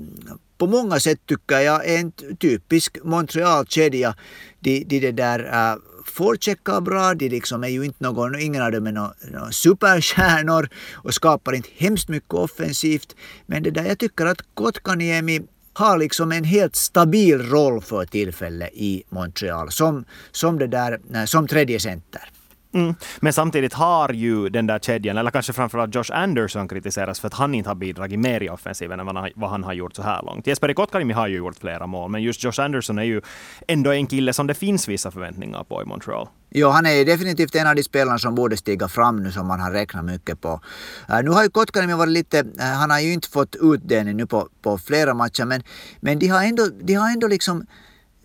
på 0.58 0.68
många 0.68 1.00
sätt 1.00 1.20
tycker 1.26 1.60
jag 1.60 1.90
är 1.90 2.00
en 2.00 2.12
typisk 2.40 2.98
Montreal-kedja. 3.04 4.16
De, 4.60 4.84
de, 4.84 5.00
de 5.00 5.12
där 5.12 5.40
uh, 5.40 5.82
forecheckar 6.10 6.82
bra, 6.82 7.14
de 7.14 7.30
liksom 7.30 7.64
är 7.64 7.68
ju 7.68 7.86
inte 7.86 8.04
någon, 8.04 8.40
ingen 8.40 8.62
av 8.62 8.72
dem 8.72 8.88
är 8.88 8.92
någon, 8.92 9.12
någon 9.32 9.54
superstjärnor 9.54 10.70
och 10.94 11.14
skapar 11.14 11.54
inte 11.54 11.70
hemskt 11.78 12.10
mycket 12.10 12.34
offensivt. 12.34 13.16
Men 13.46 13.64
det 13.64 13.72
där 13.72 13.86
jag 13.86 14.00
tycker 14.00 14.26
att 14.26 14.42
Kotkaniemi 14.54 15.42
har 15.74 15.98
liksom 15.98 16.32
en 16.32 16.44
helt 16.44 16.76
stabil 16.76 17.42
roll 17.42 17.82
för 17.82 18.06
tillfället 18.06 18.70
i 18.74 19.04
Montreal 19.10 19.72
som, 19.72 20.06
som, 20.32 20.60
det 20.60 20.68
där, 20.68 21.26
som 21.26 21.48
tredje 21.48 21.80
center. 21.80 22.32
Mm. 22.74 22.96
Men 23.20 23.34
samtidigt 23.34 23.74
har 23.74 24.10
ju 24.14 24.50
den 24.50 24.68
där 24.68 24.80
kedjan, 24.80 25.18
eller 25.18 25.32
kanske 25.32 25.54
framförallt 25.54 25.96
Josh 25.96 26.12
Anderson 26.12 26.68
kritiseras 26.68 27.20
för 27.20 27.28
att 27.28 27.34
han 27.34 27.56
inte 27.56 27.70
har 27.70 27.76
bidragit 27.76 28.20
mer 28.20 28.44
i 28.44 28.50
offensiven 28.50 29.00
än 29.00 29.32
vad 29.36 29.50
han 29.50 29.64
har 29.64 29.74
gjort 29.74 29.96
så 29.96 30.02
här 30.02 30.24
långt. 30.24 30.48
Jesperi 30.48 30.74
Kotkaniemi 30.74 31.14
har 31.14 31.28
ju 31.28 31.38
gjort 31.38 31.58
flera 31.60 31.88
mål, 31.88 32.12
men 32.12 32.24
just 32.24 32.44
Josh 32.44 32.60
Anderson 32.62 32.98
är 32.98 33.04
ju 33.04 33.22
ändå 33.68 33.92
en 33.92 34.08
kille 34.08 34.34
som 34.34 34.48
det 34.48 34.54
finns 34.54 34.88
vissa 34.88 35.12
förväntningar 35.12 35.64
på 35.64 35.82
i 35.82 35.86
Montreal. 35.86 36.28
Jo, 36.50 36.70
han 36.70 36.86
är 36.86 37.06
definitivt 37.06 37.56
en 37.56 37.68
av 37.68 37.76
de 37.76 37.84
spelarna 37.84 38.20
som 38.20 38.36
borde 38.36 38.58
stiga 38.58 38.88
fram 38.88 39.24
nu 39.24 39.32
som 39.32 39.48
man 39.48 39.60
har 39.60 39.72
räknat 39.72 40.06
mycket 40.06 40.42
på. 40.42 40.62
Uh, 41.10 41.24
nu 41.24 41.30
har 41.30 41.44
ju 41.44 41.50
Kotkaniemi 41.50 41.94
varit 41.94 42.12
lite, 42.12 42.44
uh, 42.44 42.62
han 42.62 42.90
har 42.90 43.00
ju 43.00 43.14
inte 43.14 43.30
fått 43.30 43.56
utdelning 43.56 44.18
nu 44.18 44.26
på, 44.26 44.50
på 44.62 44.78
flera 44.78 45.14
matcher, 45.14 45.46
men, 45.46 45.64
men 46.00 46.20
de 46.20 46.28
har 46.28 46.44
ändå, 46.44 46.68
de 46.82 46.94
har 46.94 47.12
ändå 47.12 47.28
liksom 47.28 47.66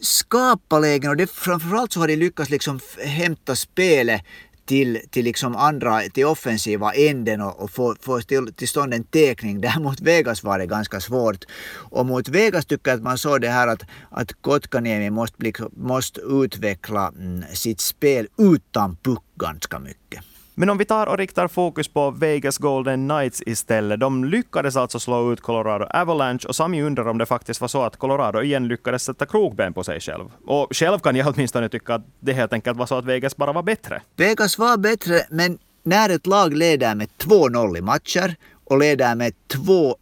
skapa 0.03 0.79
lägen 0.79 1.11
och 1.11 1.17
det, 1.17 1.31
framförallt 1.31 1.93
så 1.93 2.01
har 2.01 2.09
de 2.09 2.17
lyckats 2.17 2.51
liksom 2.51 2.81
hämta 3.05 3.57
spelet 3.57 4.23
till, 4.65 5.01
till 5.11 5.25
liksom 5.25 5.57
andra, 5.57 6.01
till 6.01 6.27
offensiva 6.27 6.93
änden 6.93 7.41
och, 7.41 7.61
och 7.61 7.71
få, 7.71 7.97
få 8.01 8.21
till, 8.21 8.55
till 8.55 8.69
stånd 8.69 8.95
en 8.95 9.05
tekning. 9.05 9.61
Där 9.67 9.81
mot 9.81 10.01
Vegas 10.01 10.43
var 10.43 10.59
det 10.59 10.67
ganska 10.67 11.01
svårt. 11.01 11.45
Och 11.91 12.07
mot 12.07 12.29
Vegas 12.29 12.67
tycker 12.67 12.91
jag 12.91 12.97
att 12.97 13.03
man 13.03 13.19
såg 13.19 13.41
det 13.41 13.49
här 13.49 13.69
att, 13.69 13.83
att 14.11 14.33
Kotkaniemi 14.43 15.11
måste, 15.11 15.37
bli, 15.39 15.53
måste 15.77 16.21
utveckla 16.21 17.13
mm, 17.19 17.45
sitt 17.53 17.81
spel 17.81 18.29
utan 18.39 18.97
puck 18.97 19.23
ganska 19.35 19.79
mycket. 19.79 20.25
Men 20.55 20.71
om 20.71 20.79
vi 20.79 20.85
tar 20.85 21.07
och 21.07 21.19
riktar 21.19 21.49
fokus 21.49 21.89
på 21.89 22.11
Vegas 22.11 22.59
Golden 22.59 23.09
Knights 23.09 23.43
istället. 23.47 24.01
De 24.01 24.25
lyckades 24.25 24.77
alltså 24.77 25.01
slå 25.01 25.33
ut 25.33 25.41
Colorado 25.41 25.85
Avalanche 25.85 26.49
och 26.49 26.57
Sami 26.57 26.83
undrar 26.83 27.09
om 27.09 27.19
det 27.19 27.27
faktiskt 27.27 27.61
var 27.61 27.69
så 27.69 27.83
att 27.83 27.97
Colorado 27.97 28.43
igen 28.43 28.69
lyckades 28.69 29.05
sätta 29.05 29.27
krokben 29.27 29.73
på 29.73 29.85
sig 29.85 30.01
själv. 30.01 30.25
Och 30.47 30.69
själv 30.71 30.99
kan 30.99 31.17
jag 31.17 31.27
åtminstone 31.35 31.69
tycka 31.69 31.95
att 31.95 32.07
det 32.21 32.33
helt 32.33 32.53
enkelt 32.53 32.79
var 32.79 32.87
så 32.87 32.95
att 32.95 33.05
Vegas 33.05 33.37
bara 33.37 33.53
var 33.53 33.63
bättre. 33.63 34.03
Vegas 34.17 34.59
var 34.59 34.77
bättre, 34.77 35.21
men 35.31 35.59
när 35.83 36.11
ett 36.11 36.27
lag 36.27 36.55
leder 36.55 36.95
med 36.95 37.09
2-0 37.19 37.79
i 37.79 37.81
matcher 37.81 38.37
och 38.73 38.79
leder 38.79 39.15
med 39.15 39.33
2-1 39.55 39.97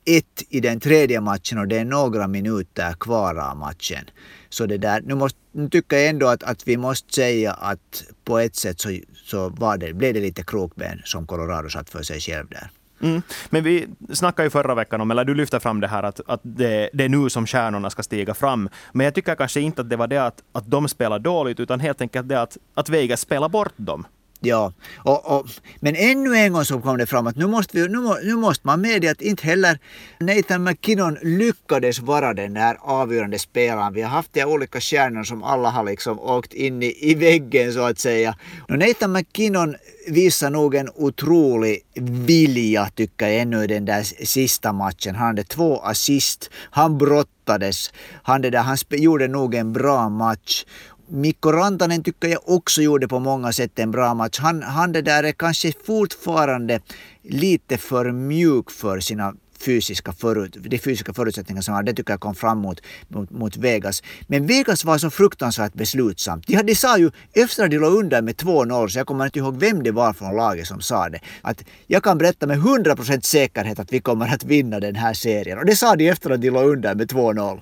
i 0.49 0.61
den 0.61 0.81
tredje 0.81 1.21
matchen 1.21 1.59
och 1.59 1.69
det 1.69 1.79
är 1.79 1.85
några 1.85 2.29
minuter 2.29 2.93
kvar 2.93 3.35
av 3.35 3.57
matchen. 3.57 4.05
Så 4.49 4.67
det 4.67 4.79
där, 4.79 5.01
nu, 5.01 5.15
måste, 5.15 5.39
nu 5.53 5.69
tycker 5.69 5.97
jag 5.97 6.09
ändå 6.09 6.27
att, 6.27 6.43
att 6.43 6.69
vi 6.69 6.77
måste 6.77 7.15
säga 7.15 7.53
att 7.53 8.05
på 8.25 8.39
ett 8.39 8.57
sätt 8.57 8.81
så, 8.81 8.99
så 9.25 9.49
var 9.49 9.77
det, 9.77 9.93
blev 9.93 10.15
det 10.15 10.21
lite 10.21 10.43
krokben 10.43 11.01
som 11.05 11.27
Colorado 11.27 11.69
satt 11.69 11.91
för 11.91 12.03
sig 12.03 12.21
själv 12.21 12.49
där. 12.49 12.71
Mm. 13.03 13.23
Men 13.51 13.65
vi 13.65 13.87
snackade 14.13 14.47
ju 14.47 14.51
förra 14.51 14.75
veckan 14.75 15.01
om, 15.01 15.11
eller 15.11 15.25
du 15.25 15.35
lyfte 15.35 15.61
fram 15.61 15.81
det 15.81 15.89
här 15.89 16.03
att, 16.03 16.21
att 16.27 16.41
det, 16.43 16.91
det, 16.93 17.05
är 17.05 17.09
nu 17.09 17.31
som 17.31 17.47
stjärnorna 17.47 17.91
ska 17.91 18.03
stiga 18.03 18.35
fram. 18.35 18.69
Men 18.93 19.05
jag 19.05 19.15
tycker 19.15 19.35
kanske 19.35 19.61
inte 19.61 19.81
att 19.81 19.91
det 19.91 19.97
var 19.97 20.07
det 20.07 20.19
att, 20.19 20.43
att 20.53 20.71
de 20.71 20.89
spelar 20.89 21.19
dåligt, 21.19 21.61
utan 21.61 21.81
helt 21.81 22.01
enkelt 22.01 22.29
det 22.29 22.41
att, 22.41 22.57
att 22.75 22.89
Vegas 22.89 23.21
spelar 23.21 23.49
bort 23.49 23.75
dem. 23.77 24.07
Ja, 24.43 24.73
och, 24.97 25.39
och, 25.39 25.47
men 25.81 25.97
ännu 25.97 26.37
en 26.37 26.53
gång 26.53 26.65
så 26.65 26.81
kom 26.81 26.99
det 26.99 27.07
fram 27.07 27.27
att 27.27 27.37
nu 27.37 27.47
måste, 27.47 27.77
vi, 27.77 27.89
nu, 27.89 27.99
nu 28.23 28.35
måste 28.35 28.67
man 28.67 28.81
medge 28.81 29.11
att 29.11 29.23
inte 29.23 29.47
heller 29.47 29.79
Nathan 30.21 30.65
McKinnon 30.65 31.19
lyckades 31.23 31.99
vara 31.99 32.35
den 32.35 32.55
där 32.55 32.77
avgörande 32.81 33.39
spelaren. 33.39 33.93
Vi 33.93 34.03
har 34.03 34.11
haft 34.11 34.33
de 34.33 34.45
olika 34.45 34.81
stjärnor 34.81 35.25
som 35.25 35.43
alla 35.43 35.71
har 35.71 35.85
liksom 35.85 36.21
åkt 36.21 36.53
in 36.53 36.83
i, 36.83 37.11
i 37.11 37.15
väggen 37.15 37.73
så 37.73 37.81
att 37.81 37.99
säga. 37.99 38.37
Och 38.69 38.79
Nathan 38.79 39.13
McKinnon 39.13 39.77
visar 40.07 40.51
nog 40.51 40.75
en 40.75 40.89
otrolig 40.95 41.81
vilja 42.27 42.89
tycker 42.95 43.27
jag 43.27 43.41
ännu 43.41 43.65
i 43.65 43.67
den 43.67 43.85
där 43.85 44.03
sista 44.27 44.73
matchen. 44.73 45.15
Han 45.15 45.27
hade 45.27 45.45
två 45.45 45.79
assist, 45.79 46.51
han 46.71 46.99
brottades, 46.99 47.93
han, 48.23 48.43
det 48.43 48.51
där, 48.51 48.59
han 48.59 48.77
gjorde 48.91 49.29
nog 49.29 49.55
en 49.55 49.73
bra 49.73 50.09
match. 50.09 50.65
Mikko 51.11 51.53
Rantanen 51.53 52.03
tycker 52.03 52.29
jag 52.29 52.41
också 52.45 52.83
gjorde 52.83 53.09
på 53.09 53.19
många 53.19 53.53
sätt 53.53 53.79
en 53.79 53.91
bra 53.91 54.15
match. 54.15 54.39
Han, 54.39 54.63
han 54.63 54.93
det 54.93 55.03
där 55.03 55.25
är 55.25 55.33
kanske 55.33 55.73
fortfarande 55.87 56.81
lite 57.23 57.79
för 57.79 58.13
mjuk 58.13 58.71
för 58.71 59.01
sina 59.01 59.35
fysiska, 59.61 60.13
förut, 60.13 60.57
de 60.61 60.79
fysiska 60.79 61.13
förutsättningar 61.13 61.63
som 61.63 61.75
han 61.75 61.85
det 61.85 61.93
tycker 61.95 62.13
jag 62.13 62.21
kom 62.21 62.35
fram 62.35 62.59
mot, 62.59 62.81
mot, 63.09 63.31
mot, 63.31 63.57
Vegas. 63.57 64.03
Men 64.27 64.47
Vegas 64.47 64.85
var 64.85 64.99
så 64.99 65.11
fruktansvärt 65.11 65.75
beslutsamt. 65.75 66.47
De, 66.47 66.63
de 66.63 66.75
sa 66.75 66.99
ju 66.99 67.11
efter 67.33 67.65
att 67.65 67.71
de 67.71 67.79
låg 67.79 67.95
under 67.95 68.23
med 68.23 68.35
2-0, 68.35 68.89
så 68.89 68.99
jag 68.99 69.07
kommer 69.07 69.25
inte 69.25 69.39
ihåg 69.39 69.61
vem 69.61 69.83
det 69.83 69.93
var 69.93 70.13
från 70.13 70.37
laget 70.37 70.67
som 70.67 70.81
sa 70.81 71.09
det, 71.09 71.21
att 71.43 71.65
jag 71.87 72.03
kan 72.03 72.19
berätta 72.19 72.47
med 72.47 72.59
100% 72.59 73.21
säkerhet 73.21 73.79
att 73.79 73.93
vi 73.93 74.01
kommer 74.01 74.35
att 74.35 74.45
vinna 74.45 74.81
den 74.81 74.95
här 74.95 75.15
serien. 75.15 75.59
Och 75.59 75.67
det 75.67 75.77
sa 75.77 75.97
de 75.97 76.09
efter 76.09 76.31
att 76.31 76.41
de 76.41 76.51
låg 76.51 76.69
under 76.69 76.95
med 76.95 77.13
2-0. 77.13 77.61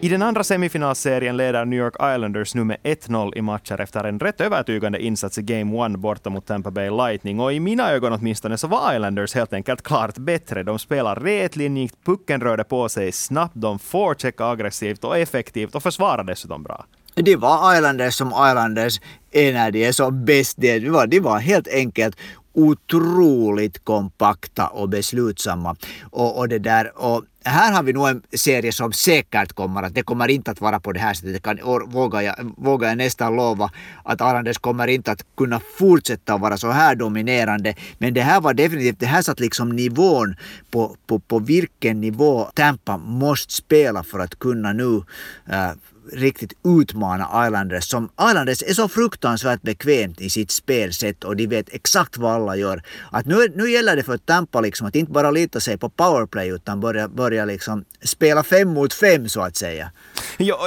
I 0.00 0.08
den 0.08 0.22
andra 0.22 0.44
semifinalserien 0.44 1.36
leder 1.36 1.64
New 1.64 1.78
York 1.78 1.94
Islanders 1.94 2.54
nu 2.54 2.64
med 2.64 2.76
1-0 2.82 3.38
i 3.38 3.42
matcher 3.42 3.80
efter 3.80 4.04
en 4.04 4.18
rätt 4.18 4.40
övertygande 4.40 5.02
insats 5.02 5.38
i 5.38 5.42
Game 5.42 5.86
1 5.86 5.92
borta 5.92 6.30
mot 6.30 6.46
Tampa 6.46 6.70
Bay 6.70 6.90
Lightning. 6.90 7.40
Och 7.40 7.52
i 7.52 7.60
mina 7.60 7.90
ögon 7.90 8.12
åtminstone 8.12 8.58
så 8.58 8.66
var 8.66 8.94
Islanders 8.94 9.34
helt 9.34 9.52
enkelt 9.52 9.82
klart 9.82 10.18
bättre. 10.18 10.62
De 10.62 10.78
spelar 10.78 11.16
rätlinjigt, 11.16 12.04
pucken 12.04 12.40
rörde 12.40 12.64
på 12.64 12.88
sig 12.88 13.12
snabbt, 13.12 13.54
de 13.56 13.78
forecheckade 13.78 14.50
aggressivt 14.50 15.04
och 15.04 15.18
effektivt 15.18 15.74
och 15.74 15.82
försvarade 15.82 16.32
dessutom 16.32 16.62
bra. 16.62 16.84
Det 17.14 17.36
var 17.36 17.76
Islanders 17.76 18.14
som 18.14 18.28
Islanders 18.28 19.00
är 19.32 19.52
när 19.52 19.70
de 19.70 19.84
är 19.84 19.92
som 19.92 20.24
bäst. 20.24 20.56
De 20.56 20.90
var, 20.90 21.06
de 21.06 21.20
var 21.20 21.38
helt 21.38 21.68
enkelt 21.68 22.16
otroligt 22.52 23.84
kompakta 23.84 24.66
och 24.66 24.88
beslutsamma. 24.88 25.76
Och, 26.10 26.38
och, 26.38 26.48
det 26.48 26.58
där, 26.58 26.92
och 26.98 27.24
här 27.48 27.72
har 27.72 27.82
vi 27.82 27.92
nog 27.92 28.08
en 28.08 28.22
serie 28.32 28.72
som 28.72 28.92
säkert 28.92 29.52
kommer 29.52 29.82
att, 29.82 29.94
det 29.94 30.02
kommer 30.02 30.28
inte 30.28 30.50
att 30.50 30.60
vara 30.60 30.80
på 30.80 30.92
det 30.92 31.00
här 31.00 31.14
sättet, 31.14 31.32
det 31.32 31.42
kan, 31.42 31.58
vågar, 31.86 32.20
jag, 32.20 32.34
vågar 32.56 32.88
jag 32.88 32.98
nästan 32.98 33.36
lova 33.36 33.70
att 34.04 34.20
Arandes 34.20 34.58
kommer 34.58 34.86
inte 34.86 35.12
att 35.12 35.24
kunna 35.36 35.60
fortsätta 35.78 36.36
vara 36.36 36.56
så 36.56 36.70
här 36.70 36.94
dominerande. 36.94 37.74
Men 37.98 38.14
det 38.14 38.22
här 38.22 38.40
var 38.40 38.54
definitivt, 38.54 39.00
det 39.00 39.06
här 39.06 39.22
satt 39.22 39.40
liksom 39.40 39.68
nivån 39.68 40.36
på, 40.70 40.96
på, 41.06 41.18
på 41.18 41.38
vilken 41.38 42.00
nivå 42.00 42.50
Tampa 42.54 42.96
måste 42.96 43.52
spela 43.52 44.04
för 44.04 44.18
att 44.18 44.38
kunna 44.38 44.72
nu 44.72 45.02
äh, 45.46 45.70
riktigt 46.12 46.52
utmana 46.64 47.46
Islanders. 47.46 47.84
Som 47.84 48.08
Islanders 48.30 48.62
är 48.62 48.74
så 48.74 48.88
fruktansvärt 48.88 49.62
bekvämt 49.62 50.20
i 50.20 50.30
sitt 50.30 50.50
spelsätt 50.50 51.24
och 51.24 51.36
de 51.36 51.46
vet 51.46 51.74
exakt 51.74 52.16
vad 52.16 52.32
alla 52.32 52.56
gör. 52.56 52.82
Att 53.10 53.26
nu, 53.26 53.52
nu 53.54 53.70
gäller 53.70 53.96
det 53.96 54.02
för 54.02 54.18
Tampa 54.18 54.60
liksom 54.60 54.86
att 54.86 54.96
inte 54.96 55.12
bara 55.12 55.30
lita 55.30 55.60
sig 55.60 55.78
på 55.78 55.88
powerplay 55.88 56.48
utan 56.48 56.80
börja, 56.80 57.08
börja 57.08 57.44
liksom 57.44 57.84
spela 58.02 58.42
fem 58.42 58.68
mot 58.68 58.94
fem 58.94 59.28
så 59.28 59.40
att 59.40 59.56
säga. 59.56 59.90
Ja, 60.36 60.58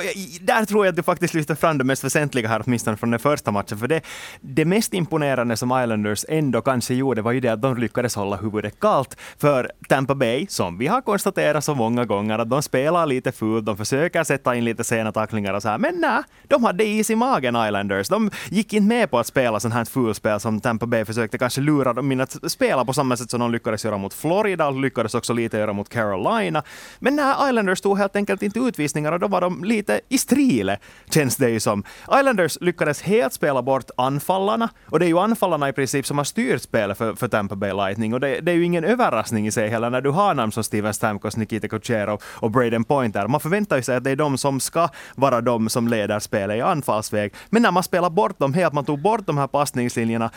där 0.41 0.65
tror 0.65 0.86
jag 0.86 0.91
att 0.91 0.95
du 0.95 1.03
faktiskt 1.03 1.33
lyfter 1.33 1.55
fram 1.55 1.77
det 1.77 1.83
mest 1.83 2.03
väsentliga 2.03 2.48
här, 2.48 2.63
åtminstone 2.65 2.98
från 2.98 3.12
den 3.12 3.19
första 3.19 3.51
matchen. 3.51 3.77
För 3.77 3.88
det, 3.88 4.01
det 4.41 4.65
mest 4.65 4.93
imponerande 4.93 5.57
som 5.57 5.81
Islanders 5.83 6.25
ändå 6.29 6.62
kanske 6.62 6.93
gjorde 6.93 7.21
var 7.21 7.31
ju 7.31 7.39
det 7.39 7.50
att 7.50 7.62
de 7.62 7.77
lyckades 7.77 8.15
hålla 8.15 8.36
huvudet 8.36 8.79
kallt. 8.79 9.17
För 9.38 9.71
Tampa 9.88 10.15
Bay, 10.15 10.45
som 10.50 10.77
vi 10.77 10.88
har 10.88 11.01
konstaterat 11.01 11.63
så 11.63 11.75
många 11.75 12.05
gånger, 12.05 12.39
att 12.39 12.50
de 12.50 12.63
spelar 12.63 13.05
lite 13.05 13.31
fult, 13.31 13.65
de 13.65 13.77
försöker 13.77 14.24
sätta 14.24 14.55
in 14.55 14.65
lite 14.65 14.83
sena 14.83 15.12
tacklingar 15.31 15.53
och 15.53 15.61
så 15.61 15.69
här. 15.69 15.77
Men 15.77 15.95
nej, 15.95 16.23
de 16.47 16.63
hade 16.63 16.83
is 16.83 17.09
i 17.09 17.15
magen 17.15 17.55
Islanders. 17.55 18.09
De 18.09 18.31
gick 18.50 18.73
inte 18.73 18.88
med 18.88 19.11
på 19.11 19.19
att 19.19 19.27
spela 19.27 19.59
sånt 19.59 19.73
här 19.73 19.85
fulspel 19.85 20.39
som 20.39 20.59
Tampa 20.59 20.85
Bay 20.85 21.05
försökte 21.05 21.38
kanske 21.38 21.61
lura 21.61 21.93
dem 21.93 22.11
in 22.11 22.21
att 22.21 22.51
spela 22.51 22.85
på 22.85 22.93
samma 22.93 23.17
sätt 23.17 23.29
som 23.29 23.39
de 23.39 23.51
lyckades 23.51 23.85
göra 23.85 23.97
mot 23.97 24.13
Florida 24.13 24.69
lyckades 24.69 25.15
också 25.15 25.33
lite 25.33 25.57
göra 25.57 25.73
mot 25.73 25.89
Carolina. 25.89 26.63
Men 27.00 27.15
nej, 27.15 27.35
Islanders 27.50 27.81
tog 27.81 27.97
helt 27.97 28.15
enkelt 28.15 28.43
inte 28.43 28.59
utvisningar 28.59 29.11
och 29.11 29.19
då 29.19 29.27
var 29.27 29.41
de 29.41 29.63
lite 29.63 30.01
i 30.09 30.17
strile, 30.17 30.77
känns 31.09 31.38
det 31.38 31.50
ju 31.50 31.59
som. 31.59 31.83
Islanders 32.19 32.57
lyckades 32.61 33.01
helt 33.01 33.33
spela 33.33 33.61
bort 33.61 33.91
anfallarna 33.97 34.69
och 34.85 35.00
det 35.00 35.05
är 35.05 35.07
ju 35.07 35.19
anfallarna 35.19 35.69
i 35.69 35.73
princip 35.73 36.05
som 36.05 36.17
har 36.17 36.25
styrt 36.25 36.61
spelet 36.61 36.97
för, 36.97 37.15
för 37.15 37.27
Tampa 37.27 37.55
Bay 37.55 37.73
Lightning 37.73 38.13
och 38.13 38.19
det, 38.19 38.39
det, 38.39 38.51
är 38.51 38.55
ju 38.55 38.63
ingen 38.63 38.83
överraskning 38.83 39.47
i 39.47 39.51
sig 39.51 39.69
heller 39.69 39.89
när 39.89 40.01
du 40.01 40.09
har 40.09 40.33
namn 40.33 40.51
som 40.51 40.63
Steven 40.63 40.93
Stamkos, 40.93 41.38
Nikita 41.38 41.67
Kucherov 41.67 42.21
och 42.25 42.51
Braden 42.51 42.83
Pointer. 42.83 43.27
Man 43.27 43.39
förväntar 43.39 43.77
ju 43.77 43.83
sig 43.83 43.95
att 43.95 44.03
det 44.03 44.11
är 44.11 44.15
de 44.15 44.38
som 44.38 44.59
ska 44.59 44.89
vara 45.21 45.41
de 45.41 45.69
som 45.69 45.87
leder 45.87 46.19
spelet 46.19 46.57
i 46.57 46.61
anfallsväg. 46.61 47.33
Men 47.49 47.61
när 47.61 47.71
man 47.71 47.83
spelar 47.83 48.09
bort 48.09 48.39
dem 48.39 48.53
helt, 48.53 48.73
man 48.73 48.85
tog 48.85 49.01
bort 49.01 49.25
de 49.25 49.37
här 49.37 49.47
passningslinjerna, 49.47 50.29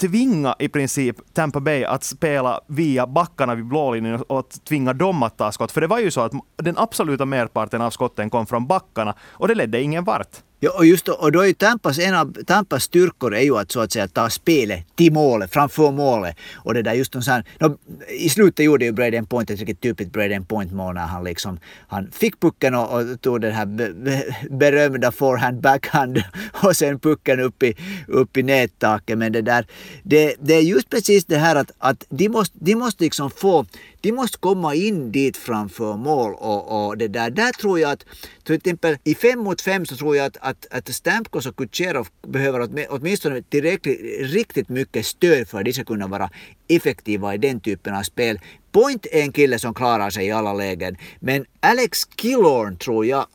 tvinga 0.00 0.54
i 0.58 0.68
princip 0.68 1.16
Tampa 1.34 1.60
Bay 1.60 1.84
att 1.84 2.04
spela 2.04 2.60
via 2.66 3.06
backarna 3.06 3.54
vid 3.54 3.64
blålinjen 3.64 4.22
och 4.22 4.50
tvinga 4.68 4.92
dem 4.92 5.22
att 5.22 5.38
ta 5.38 5.52
skott. 5.52 5.72
För 5.72 5.80
det 5.80 5.86
var 5.86 5.98
ju 5.98 6.10
så 6.10 6.20
att 6.20 6.32
den 6.56 6.78
absoluta 6.78 7.24
merparten 7.24 7.82
av 7.82 7.90
skotten 7.90 8.30
kom 8.30 8.46
från 8.46 8.66
backarna 8.66 9.14
och 9.30 9.48
det 9.48 9.54
ledde 9.54 9.82
ingen 9.82 10.04
vart. 10.04 10.47
Ja, 10.60 10.70
och 10.70 10.86
just 10.86 11.04
då, 11.04 11.12
och 11.12 11.32
då 11.32 11.46
är 11.46 11.52
Tampas, 11.52 11.98
en 11.98 12.14
av 12.14 12.36
Tampas 12.46 12.82
styrkor 12.82 13.34
är 13.34 13.40
ju 13.40 13.58
att 13.58 13.72
så 13.72 13.80
att 13.80 13.92
säga 13.92 14.08
ta 14.08 14.30
spelet 14.30 14.96
till 14.96 15.12
målet, 15.12 15.52
framför 15.52 15.90
målet. 15.90 16.36
Och 16.54 16.74
det 16.74 16.82
där 16.82 16.92
just 16.92 17.12
så 17.12 17.30
här, 17.30 17.44
no, 17.58 17.78
I 18.08 18.28
slutet 18.28 18.64
gjorde 18.64 18.84
ju 18.84 18.92
Braden 18.92 19.26
Point 19.26 19.50
ett 19.50 19.58
riktigt 19.58 19.80
typiskt 19.80 20.12
Braden 20.12 20.44
Point 20.44 20.72
mål 20.72 20.94
när 20.94 21.06
han 21.06 21.24
liksom, 21.24 21.58
han 21.88 22.10
fick 22.10 22.40
pucken 22.40 22.74
och, 22.74 23.00
och 23.00 23.20
tog 23.20 23.40
den 23.40 23.52
här 23.52 23.66
be, 23.66 23.92
be, 23.92 24.36
berömda 24.50 25.12
forehand 25.12 25.60
backhand 25.60 26.22
och 26.62 26.76
sen 26.76 26.98
pucken 26.98 27.40
upp 27.40 27.62
i, 27.62 27.74
upp 28.06 28.36
i 28.36 28.42
nättaket. 28.42 29.18
Men 29.18 29.32
det 29.32 29.42
där, 29.42 29.66
det, 30.02 30.34
det 30.40 30.54
är 30.54 30.62
just 30.62 30.90
precis 30.90 31.24
det 31.24 31.38
här 31.38 31.56
att, 31.56 31.70
att 31.78 32.04
de, 32.08 32.28
måste, 32.28 32.58
de 32.60 32.74
måste 32.74 33.04
liksom 33.04 33.30
få 33.30 33.66
de 34.00 34.12
måste 34.12 34.38
komma 34.38 34.74
in 34.74 35.12
dit 35.12 35.36
framför 35.36 35.96
mål 35.96 36.34
och, 36.34 36.86
och 36.86 36.98
det 36.98 37.08
där. 37.08 37.30
Där 37.30 37.52
tror 37.52 37.80
jag 37.80 37.90
att, 37.90 38.04
till 38.44 38.54
exempel 38.54 38.96
i 39.04 39.14
fem 39.14 39.38
mot 39.38 39.60
fem 39.60 39.86
så 39.86 39.96
tror 39.96 40.16
jag 40.16 40.26
att, 40.26 40.36
att, 40.40 40.66
att 40.70 40.94
Stamkos 40.94 41.46
och 41.46 41.56
Kucherov 41.56 42.08
behöver 42.26 42.86
åtminstone 42.90 43.42
tillräckligt 43.42 44.00
riktigt 44.20 44.68
mycket 44.68 45.06
stöd 45.06 45.48
för 45.48 45.58
att 45.58 45.64
de 45.64 45.72
ska 45.72 45.84
kunna 45.84 46.06
vara 46.06 46.30
effektiva 46.68 47.34
i 47.34 47.38
den 47.38 47.60
typen 47.60 47.94
av 47.94 48.02
spel. 48.02 48.40
Point 48.78 49.06
är 49.12 49.22
en 49.22 49.32
kille 49.32 49.58
som 49.58 49.74
klarar 49.74 50.10
sig 50.10 50.26
i 50.26 50.32
alla 50.32 50.52
lägen. 50.52 50.96
Men 51.20 51.44
Alex 51.60 52.04
Killorn 52.04 52.76
tror 52.76 53.06
jag 53.06 53.26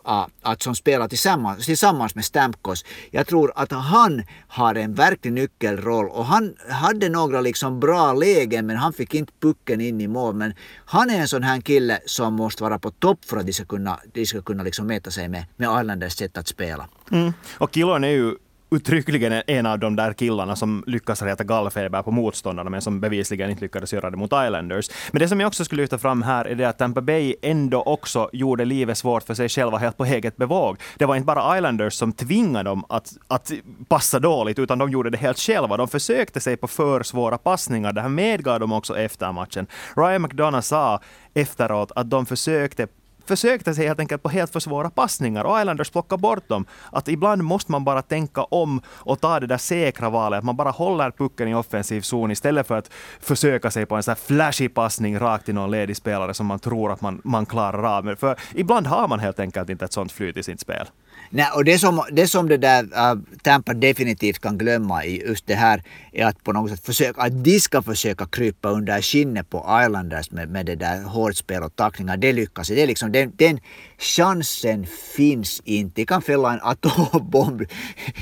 att 0.42 0.62
som 0.62 0.76
spelar 0.76 1.08
tillsammans, 1.08 1.66
tillsammans 1.66 2.16
med 2.16 2.26
Stamkos. 2.26 2.86
Jag 3.12 3.28
tror 3.28 3.52
att 3.56 3.72
han 3.72 4.24
har 4.48 4.76
en 4.76 4.94
verklig 4.94 5.34
nyckelroll 5.34 6.10
och 6.10 6.26
han 6.26 6.56
hade 6.70 7.10
några 7.10 7.42
liksom 7.42 7.80
bra 7.80 8.14
lägen 8.14 8.66
men 8.66 8.78
han 8.78 8.94
fick 8.94 9.14
inte 9.14 9.34
pucken 9.42 9.82
in 9.82 10.02
i 10.02 10.08
mål. 10.08 10.36
Men 10.36 10.54
han 10.86 11.10
är 11.10 11.20
en 11.20 11.28
sån 11.28 11.44
här 11.44 11.62
kille 11.62 12.00
som 12.06 12.34
måste 12.34 12.64
vara 12.64 12.80
på 12.80 12.92
topp 12.92 13.26
för 13.26 13.38
att 13.38 13.46
de 13.46 13.54
ska 13.54 13.66
kunna, 13.66 14.00
de 14.14 14.26
ska 14.26 14.42
kunna 14.42 14.64
liksom 14.64 14.88
mäta 14.88 15.12
sig 15.12 15.28
med, 15.28 15.46
med 15.58 15.82
Islanders 15.82 16.14
sätt 16.14 16.38
att 16.38 16.48
spela. 16.48 16.88
Mm. 17.12 17.34
Och 17.58 17.72
Killorn 17.72 18.04
är 18.04 18.10
ju 18.10 18.36
uttryckligen 18.76 19.42
en 19.48 19.66
av 19.66 19.80
de 19.80 19.96
där 19.96 20.14
killarna 20.14 20.56
som 20.56 20.84
lyckas 20.88 21.22
reta 21.22 21.44
gallfeber 21.44 22.02
på 22.02 22.12
motståndarna, 22.12 22.70
men 22.70 22.82
som 22.82 23.00
bevisligen 23.00 23.50
inte 23.50 23.62
lyckades 23.62 23.94
göra 23.94 24.10
det 24.10 24.18
mot 24.18 24.32
Islanders. 24.34 24.90
Men 25.12 25.20
det 25.20 25.28
som 25.28 25.40
jag 25.40 25.48
också 25.48 25.66
skulle 25.66 25.82
lyfta 25.82 25.98
fram 25.98 26.22
här 26.22 26.46
är 26.46 26.56
det 26.56 26.66
att 26.66 26.78
Tampa 26.78 27.02
Bay 27.02 27.36
ändå 27.42 27.84
också 27.84 28.30
gjorde 28.34 28.66
livet 28.66 28.98
svårt 28.98 29.24
för 29.24 29.34
sig 29.34 29.50
själva 29.50 29.78
helt 29.78 29.98
på 29.98 30.06
eget 30.06 30.38
bevåg. 30.38 30.78
Det 30.98 31.06
var 31.06 31.16
inte 31.16 31.26
bara 31.26 31.58
Islanders 31.58 31.94
som 31.94 32.14
tvingade 32.14 32.70
dem 32.70 32.86
att, 32.90 33.14
att 33.28 33.52
passa 33.88 34.20
dåligt, 34.20 34.60
utan 34.60 34.78
de 34.78 34.90
gjorde 34.90 35.10
det 35.10 35.18
helt 35.18 35.40
själva. 35.40 35.78
De 35.78 35.88
försökte 35.88 36.40
sig 36.40 36.58
på 36.58 36.68
för 36.68 37.04
svåra 37.04 37.38
passningar. 37.38 37.94
Det 37.94 38.02
här 38.02 38.10
medgav 38.10 38.60
de 38.60 38.72
också 38.74 38.98
efter 38.98 39.32
matchen. 39.32 39.68
Ryan 39.96 40.22
McDonough 40.22 40.64
sa 40.64 41.00
efteråt 41.34 41.92
att 41.96 42.10
de 42.10 42.26
försökte 42.26 42.88
försökte 43.26 43.74
sig 43.74 43.88
helt 43.88 44.00
enkelt 44.00 44.24
på 44.24 44.30
helt 44.30 44.52
för 44.52 44.60
svåra 44.60 44.90
passningar 44.90 45.44
och 45.44 45.60
Islanders 45.60 45.90
plockade 45.90 46.22
bort 46.22 46.48
dem. 46.48 46.66
Att 46.92 47.08
ibland 47.08 47.44
måste 47.44 47.72
man 47.72 47.84
bara 47.84 48.02
tänka 48.02 48.44
om 48.44 48.82
och 48.88 49.20
ta 49.20 49.40
det 49.40 49.48
där 49.48 49.58
säkra 49.58 50.10
valet, 50.10 50.38
att 50.38 50.44
man 50.44 50.56
bara 50.56 50.72
håller 50.72 51.12
pucken 51.12 51.48
i 51.48 51.56
offensiv 51.56 52.02
zon 52.02 52.32
istället 52.32 52.68
för 52.68 52.78
att 52.78 52.90
försöka 53.20 53.72
sig 53.72 53.86
på 53.86 53.96
en 53.96 54.04
sån 54.04 54.12
här 54.12 54.16
flashig 54.16 54.74
passning 54.74 55.20
rakt 55.20 55.46
till 55.46 55.56
någon 55.56 55.72
ledig 55.72 55.98
spelare 55.98 56.34
som 56.34 56.46
man 56.46 56.60
tror 56.60 56.92
att 56.92 57.02
man, 57.02 57.22
man 57.24 57.46
klarar 57.46 57.98
av. 57.98 58.16
För 58.16 58.36
ibland 58.54 58.88
har 58.88 59.08
man 59.08 59.20
helt 59.20 59.40
enkelt 59.40 59.70
inte 59.70 59.86
ett 59.86 59.94
sånt 59.94 60.12
flyt 60.12 60.38
i 60.38 60.44
sitt 60.44 60.60
spel. 60.60 60.88
Nej, 61.30 61.48
och 61.56 61.66
det 61.66 61.80
som 61.80 62.04
det, 62.12 62.28
som 62.28 62.50
det 62.50 62.58
där 62.58 62.84
uh, 62.84 63.22
Tampa 63.42 63.74
definitivt 63.74 64.40
kan 64.40 64.58
glömma 64.58 65.06
i 65.06 65.28
just 65.28 65.48
det 65.48 65.56
här 65.56 65.84
är 66.12 66.26
att 66.26 66.44
på 66.44 66.54
något 66.54 66.72
sätt 66.72 66.86
försöka, 66.86 67.22
att 67.22 67.44
de 67.44 67.60
ska 67.60 67.82
försöka 67.82 68.26
krypa 68.26 68.70
under 68.70 69.02
skinnet 69.02 69.50
på 69.50 69.82
Islanders 69.84 70.32
med, 70.32 70.50
med 70.50 70.66
det 70.66 70.76
där 70.76 71.04
hårt 71.04 71.36
spel 71.36 71.64
och 71.64 71.76
tacklingar. 71.76 72.18
Det 72.18 72.34
lyckas. 72.34 72.68
Det 72.68 72.82
är 72.82 72.88
liksom, 72.88 73.12
den, 73.12 73.32
den 73.36 73.60
chansen 74.04 74.86
finns 75.16 75.62
inte. 75.66 76.02
De 76.02 76.06
kan 76.06 76.22
fälla 76.22 76.54
en 76.54 76.60
atombomb 76.62 77.64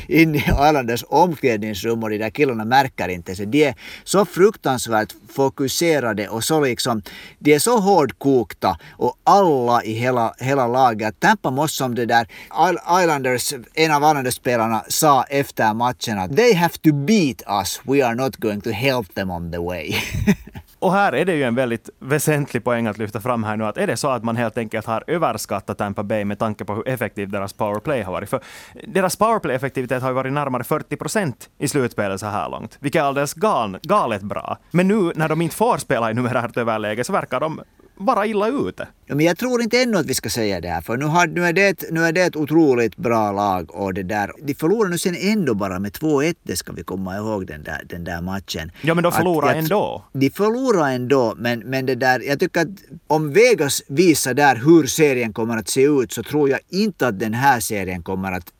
in 0.07 0.35
i 0.35 0.38
Islanders 0.38 1.03
omklädningsrum 1.07 2.03
och 2.03 2.09
de 2.09 2.17
där 2.17 2.29
killarna 2.29 2.65
märker 2.65 3.07
inte 3.07 3.35
sig. 3.35 3.45
De 3.45 3.63
är 3.63 3.75
så 4.03 4.25
fruktansvärt 4.25 5.15
fokuserade 5.29 6.27
och 6.27 6.43
så 6.43 6.61
liksom, 6.61 7.01
de 7.39 7.53
är 7.53 7.59
så 7.59 7.79
hårdkokta 7.79 8.77
och 8.91 9.17
alla 9.23 9.83
i 9.83 9.93
hela, 9.93 10.33
hela 10.39 10.67
laget. 10.67 11.19
Tampa 11.19 11.51
måste 11.51 11.77
som 11.77 11.95
det 11.95 12.05
där 12.05 12.27
Islanders, 13.01 13.53
en 13.73 13.91
av 13.91 14.01
Islanders-spelarna 14.01 14.83
sa 14.88 15.23
efter 15.23 15.73
matchen 15.73 16.19
att 16.19 16.35
they 16.35 16.53
have 16.53 16.73
to 16.83 16.93
beat 16.93 17.41
us, 17.61 17.81
we 17.83 18.05
are 18.05 18.15
not 18.15 18.35
going 18.35 18.61
to 18.61 18.69
help 18.69 19.13
them 19.13 19.31
on 19.31 19.51
the 19.51 19.57
way. 19.57 19.95
Och 20.81 20.93
här 20.93 21.15
är 21.15 21.25
det 21.25 21.35
ju 21.35 21.43
en 21.43 21.55
väldigt 21.55 21.89
väsentlig 22.00 22.63
poäng 22.63 22.88
att 22.88 22.97
lyfta 22.97 23.21
fram 23.21 23.43
här 23.43 23.57
nu, 23.57 23.65
att 23.65 23.77
är 23.77 23.88
det 23.88 23.97
så 23.97 24.09
att 24.09 24.23
man 24.23 24.35
helt 24.35 24.57
enkelt 24.57 24.85
har 24.85 25.03
överskattat 25.07 25.77
Tampa 25.77 26.03
Bay 26.03 26.25
med 26.25 26.39
tanke 26.39 26.65
på 26.65 26.75
hur 26.75 26.88
effektiv 26.88 27.29
deras 27.29 27.53
powerplay 27.53 28.01
har 28.01 28.11
varit? 28.11 28.29
För 28.29 28.39
deras 28.88 29.15
powerplay-effektivitet 29.15 30.01
har 30.01 30.09
ju 30.09 30.15
varit 30.15 30.33
närmare 30.33 30.63
40 30.63 30.95
procent 30.95 31.50
i 31.57 31.67
slutspelet 31.67 32.19
så 32.19 32.25
här 32.25 32.50
långt, 32.50 32.77
vilket 32.79 33.01
är 33.01 33.05
alldeles 33.05 33.33
gal, 33.33 33.77
galet 33.83 34.21
bra. 34.21 34.57
Men 34.71 34.88
nu 34.88 35.11
när 35.15 35.29
de 35.29 35.41
inte 35.41 35.55
får 35.55 35.77
spela 35.77 36.11
i 36.11 36.13
numerärt 36.13 36.57
överläge 36.57 37.03
så 37.03 37.13
verkar 37.13 37.39
de 37.39 37.61
vara 38.05 38.25
illa 38.25 38.48
ute. 38.48 38.88
Ja, 39.05 39.15
men 39.15 39.25
jag 39.25 39.38
tror 39.38 39.62
inte 39.62 39.81
ännu 39.81 39.98
att 39.98 40.05
vi 40.05 40.13
ska 40.13 40.29
säga 40.29 40.62
det 40.62 40.67
här, 40.67 40.81
för 40.81 40.98
nu, 40.98 41.05
har, 41.05 41.27
nu, 41.27 41.46
är 41.46 41.53
det 41.53 41.67
ett, 41.67 41.84
nu 41.91 42.03
är 42.05 42.12
det 42.12 42.22
ett 42.22 42.36
otroligt 42.36 42.98
bra 42.98 43.31
lag 43.31 43.75
och 43.75 43.93
det 43.93 44.03
där. 44.03 44.31
De 44.41 44.53
förlorar 44.53 44.89
nu 44.89 44.98
sen 44.98 45.15
ändå 45.20 45.53
bara 45.53 45.79
med 45.79 45.91
2-1, 45.91 46.36
det 46.43 46.58
ska 46.58 46.74
vi 46.74 46.84
komma 46.84 47.17
ihåg 47.17 47.48
den 47.48 47.63
där, 47.63 47.81
den 47.86 48.03
där 48.03 48.22
matchen. 48.22 48.72
Ja, 48.81 48.93
men 48.93 49.03
de 49.03 49.12
förlorar 49.12 49.55
ändå. 49.55 50.03
De 50.13 50.29
förlorar 50.29 50.91
ändå, 50.91 51.34
men, 51.38 51.60
men 51.60 51.86
det 51.86 51.96
där, 51.96 52.20
jag 52.20 52.39
tycker 52.39 52.62
att 52.62 52.67
om 53.08 53.34
Vegas 53.34 53.84
visar 53.88 54.34
där 54.34 54.55
hur 54.55 54.88
serien 54.88 55.34
kommer 55.34 55.58
att 55.58 55.70
se 55.70 55.84
ut 55.84 56.12
så 56.12 56.24
tror 56.24 56.50
jag 56.50 56.60
inte 56.70 57.08
att 57.08 57.20
den 57.20 57.34
här 57.34 57.60
serien 57.60 58.03
kommer 58.03 58.31
att 58.31 58.53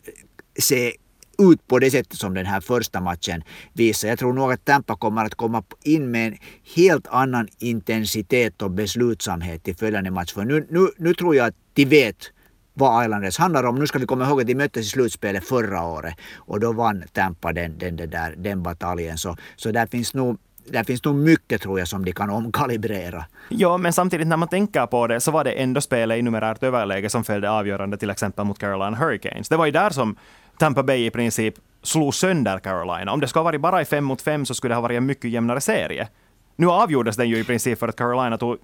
se 0.60 0.93
ut 1.41 1.67
på 1.67 1.79
det 1.79 1.91
sättet 1.91 2.19
som 2.19 2.33
den 2.33 2.45
här 2.45 2.62
första 2.62 3.01
matchen 3.01 3.43
visar. 3.74 4.07
Jag 4.07 4.19
tror 4.19 4.33
nog 4.33 4.51
att 4.51 4.65
Tampa 4.65 4.95
kommer 4.95 5.25
att 5.25 5.36
komma 5.36 5.63
in 5.83 6.12
med 6.12 6.27
en 6.27 6.38
helt 6.75 7.07
annan 7.07 7.48
intensitet 7.60 8.62
och 8.62 8.71
beslutsamhet 8.71 9.67
i 9.67 9.74
följande 9.74 10.12
match. 10.12 10.33
För 10.33 10.45
nu, 10.45 10.67
nu, 10.69 10.88
nu 10.98 11.13
tror 11.13 11.36
jag 11.36 11.48
att 11.48 11.55
de 11.74 11.86
vet 11.86 12.31
vad 12.74 13.03
Islanders 13.05 13.38
handlar 13.38 13.63
om. 13.63 13.75
Nu 13.75 13.88
ska 13.88 14.00
vi 14.00 14.05
komma 14.05 14.25
ihåg 14.25 14.41
att 14.41 14.48
de 14.48 14.55
möttes 14.55 14.86
i 14.86 14.89
slutspelet 14.89 15.43
förra 15.48 15.83
året 15.83 16.15
och 16.38 16.60
då 16.60 16.71
vann 16.71 17.03
Tampa 17.13 17.53
den, 17.53 17.77
den, 17.77 17.95
den, 17.95 18.10
där, 18.10 18.36
den 18.38 18.63
bataljen. 18.63 19.17
Så, 19.17 19.38
så 19.55 19.71
där 19.71 19.88
finns 19.88 20.13
nog 20.13 20.38
där 20.65 20.83
finns 20.83 21.03
nog 21.03 21.15
mycket 21.15 21.62
tror 21.62 21.79
jag 21.79 21.88
som 21.88 22.05
de 22.05 22.12
kan 22.12 22.29
omkalibrera. 22.29 23.25
Ja, 23.50 23.77
men 23.77 23.93
samtidigt 23.93 24.27
när 24.27 24.38
man 24.38 24.48
tänker 24.48 24.86
på 24.86 25.07
det 25.07 25.19
så 25.19 25.31
var 25.31 25.43
det 25.43 25.51
ändå 25.51 25.81
spelet 25.81 26.17
i 26.17 26.21
numerärt 26.21 26.63
överläge 26.63 27.09
som 27.09 27.24
följde 27.24 27.51
avgörande 27.51 27.98
till 27.98 28.09
exempel 28.09 28.46
mot 28.46 28.59
Carolina 28.59 28.98
Hurricanes. 28.98 29.50
Det 29.50 29.57
var 29.57 29.65
ju 29.65 29.72
där 29.72 29.89
som 29.89 30.15
Tampa 30.61 30.83
Bay 30.83 31.05
i 31.05 31.09
princip 31.09 31.55
slog 31.83 32.13
sönder 32.13 32.59
Carolina. 32.59 33.11
Om 33.11 33.19
det 33.19 33.27
skulle 33.27 33.39
ha 33.39 33.43
varit 33.43 33.61
bara 33.61 33.81
i 33.81 33.85
fem 33.85 34.03
mot 34.03 34.21
fem 34.21 34.45
så 34.45 34.53
skulle 34.53 34.71
det 34.71 34.75
ha 34.75 34.81
varit 34.81 34.97
en 34.97 35.05
mycket 35.05 35.31
jämnare 35.31 35.61
serie. 35.61 36.07
Nu 36.55 36.67
avgjordes 36.67 37.15
den 37.15 37.29
ju 37.29 37.39
i 37.39 37.43
princip 37.43 37.79
för 37.79 37.87
att 37.87 37.95
Carolina 37.95 38.37
tog 38.37 38.57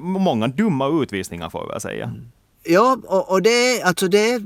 många 0.00 0.48
dumma 0.48 1.02
utvisningar 1.02 1.50
får 1.50 1.62
vi 1.62 1.68
väl 1.68 1.80
säga. 1.80 2.04
Mm. 2.04 2.28
Ja, 2.64 2.98
och, 3.06 3.30
och, 3.30 3.42
det, 3.42 3.82
alltså 3.82 4.08
det 4.08 4.42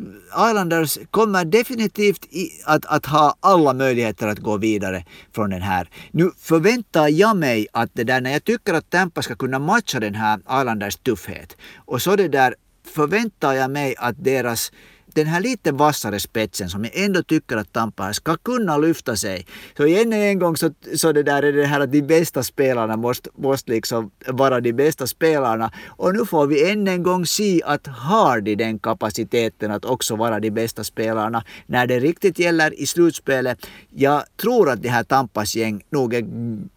Islanders 0.50 0.98
kommer 1.10 1.44
definitivt 1.44 2.24
i, 2.24 2.50
att, 2.64 2.86
att 2.86 3.06
ha 3.06 3.36
alla 3.40 3.72
möjligheter 3.72 4.28
att 4.28 4.38
gå 4.38 4.56
vidare 4.56 5.04
från 5.34 5.50
den 5.50 5.62
här. 5.62 5.88
Nu 6.10 6.30
förväntar 6.38 7.08
jag 7.08 7.36
mig 7.36 7.66
att 7.72 7.90
det 7.92 8.04
där 8.04 8.20
när 8.20 8.32
jag 8.32 8.44
tycker 8.44 8.74
att 8.74 8.90
Tampa 8.90 9.22
ska 9.22 9.34
kunna 9.34 9.58
matcha 9.58 10.00
den 10.00 10.14
här 10.14 10.38
Islanders 10.38 10.96
tuffhet 10.96 11.56
och 11.76 12.02
så 12.02 12.16
det 12.16 12.28
där 12.28 12.54
förväntar 12.94 13.52
jag 13.52 13.70
mig 13.70 13.94
att 13.98 14.24
deras 14.24 14.72
den 15.16 15.26
här 15.26 15.40
lite 15.40 15.72
vassare 15.72 16.20
spetsen 16.20 16.68
som 16.68 16.84
jag 16.84 17.04
ändå 17.04 17.22
tycker 17.22 17.56
att 17.56 17.72
Tampa 17.72 18.12
ska 18.12 18.36
kunna 18.36 18.78
lyfta 18.78 19.16
sig. 19.16 19.46
Så 19.76 19.86
än 19.86 20.12
en 20.12 20.38
gång 20.38 20.56
så, 20.56 20.70
så 20.96 21.12
det 21.12 21.22
där 21.22 21.42
är 21.42 21.52
det 21.52 21.66
här 21.66 21.80
att 21.80 21.92
de 21.92 22.02
bästa 22.02 22.42
spelarna 22.42 22.96
måste, 22.96 23.30
måste 23.36 23.72
liksom 23.72 24.10
vara 24.26 24.60
de 24.60 24.72
bästa 24.72 25.06
spelarna. 25.06 25.70
Och 25.86 26.14
nu 26.14 26.26
får 26.26 26.46
vi 26.46 26.70
än 26.70 26.88
en 26.88 27.02
gång 27.02 27.26
se 27.26 27.62
att 27.64 27.86
har 27.86 28.40
de 28.40 28.54
den 28.54 28.78
kapaciteten 28.78 29.70
att 29.70 29.84
också 29.84 30.16
vara 30.16 30.40
de 30.40 30.50
bästa 30.50 30.84
spelarna 30.84 31.44
när 31.66 31.86
det 31.86 32.00
riktigt 32.00 32.38
gäller 32.38 32.80
i 32.80 32.86
slutspelet. 32.86 33.66
Jag 33.90 34.22
tror 34.36 34.70
att 34.70 34.82
det 34.82 34.88
här 34.88 35.04
Tampas 35.04 35.56
gäng 35.56 35.82
nog 35.90 36.14
är 36.14 36.24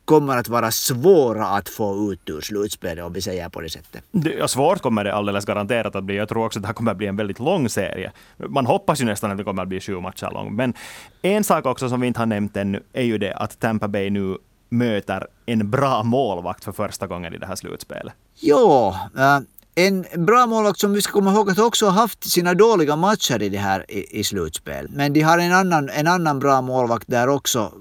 kommer 0.10 0.38
att 0.38 0.48
vara 0.48 0.72
svåra 0.72 1.48
att 1.48 1.70
få 1.70 2.12
ut 2.12 2.30
ur 2.30 2.42
slutspelet 2.42 3.06
om 3.06 3.14
vi 3.14 3.22
säger 3.22 3.50
på 3.50 3.62
det 3.62 3.70
sättet. 3.70 4.04
Ja, 4.12 4.48
svårt 4.48 4.82
kommer 4.82 5.04
det 5.04 5.14
alldeles 5.14 5.46
garanterat 5.46 5.96
att 5.96 6.04
bli. 6.04 6.18
Jag 6.18 6.30
tror 6.30 6.46
också 6.46 6.60
att 6.60 6.64
det 6.64 6.68
här 6.68 6.74
kommer 6.74 6.92
att 6.92 6.98
bli 6.98 7.08
en 7.08 7.16
väldigt 7.16 7.40
lång 7.40 7.70
serie. 7.70 8.12
Man 8.38 8.66
hoppas 8.66 9.02
ju 9.02 9.06
nästan 9.06 9.32
att 9.32 9.38
det 9.38 9.44
kommer 9.44 9.62
att 9.62 9.68
bli 9.68 9.80
sju 9.80 10.00
matcher 10.00 10.30
lång. 10.34 10.56
Men 10.56 10.74
en 11.22 11.44
sak 11.44 11.66
också 11.66 11.90
som 11.90 12.02
vi 12.02 12.08
inte 12.08 12.20
har 12.20 12.26
nämnt 12.26 12.58
ännu 12.58 12.84
är 12.94 13.04
ju 13.04 13.18
det 13.18 13.34
att 13.34 13.60
Tampa 13.60 13.88
Bay 13.88 14.10
nu 14.10 14.38
möter 14.70 15.28
en 15.46 15.70
bra 15.70 16.04
målvakt 16.04 16.64
för 16.64 16.72
första 16.72 17.08
gången 17.08 17.34
i 17.34 17.38
det 17.38 17.46
här 17.46 17.56
slutspelet. 17.56 18.14
Ja, 18.40 19.00
äh, 19.18 19.40
en 19.88 20.26
bra 20.26 20.46
målvakt 20.46 20.80
som 20.80 20.94
vi 20.94 21.02
ska 21.02 21.12
komma 21.14 21.32
ihåg 21.32 21.50
att 21.50 21.60
också 21.60 21.86
har 21.86 21.92
haft 21.92 22.32
sina 22.32 22.54
dåliga 22.54 22.96
matcher 22.96 23.42
i 23.42 23.50
det 23.50 23.58
här 23.58 23.86
i, 23.92 24.20
i 24.20 24.24
slutspel. 24.24 24.88
Men 24.90 25.14
de 25.14 25.22
har 25.22 25.38
en 25.38 25.54
annan, 25.54 25.90
en 25.90 26.08
annan 26.08 26.40
bra 26.40 26.62
målvakt 26.62 27.08
där 27.08 27.28
också 27.28 27.74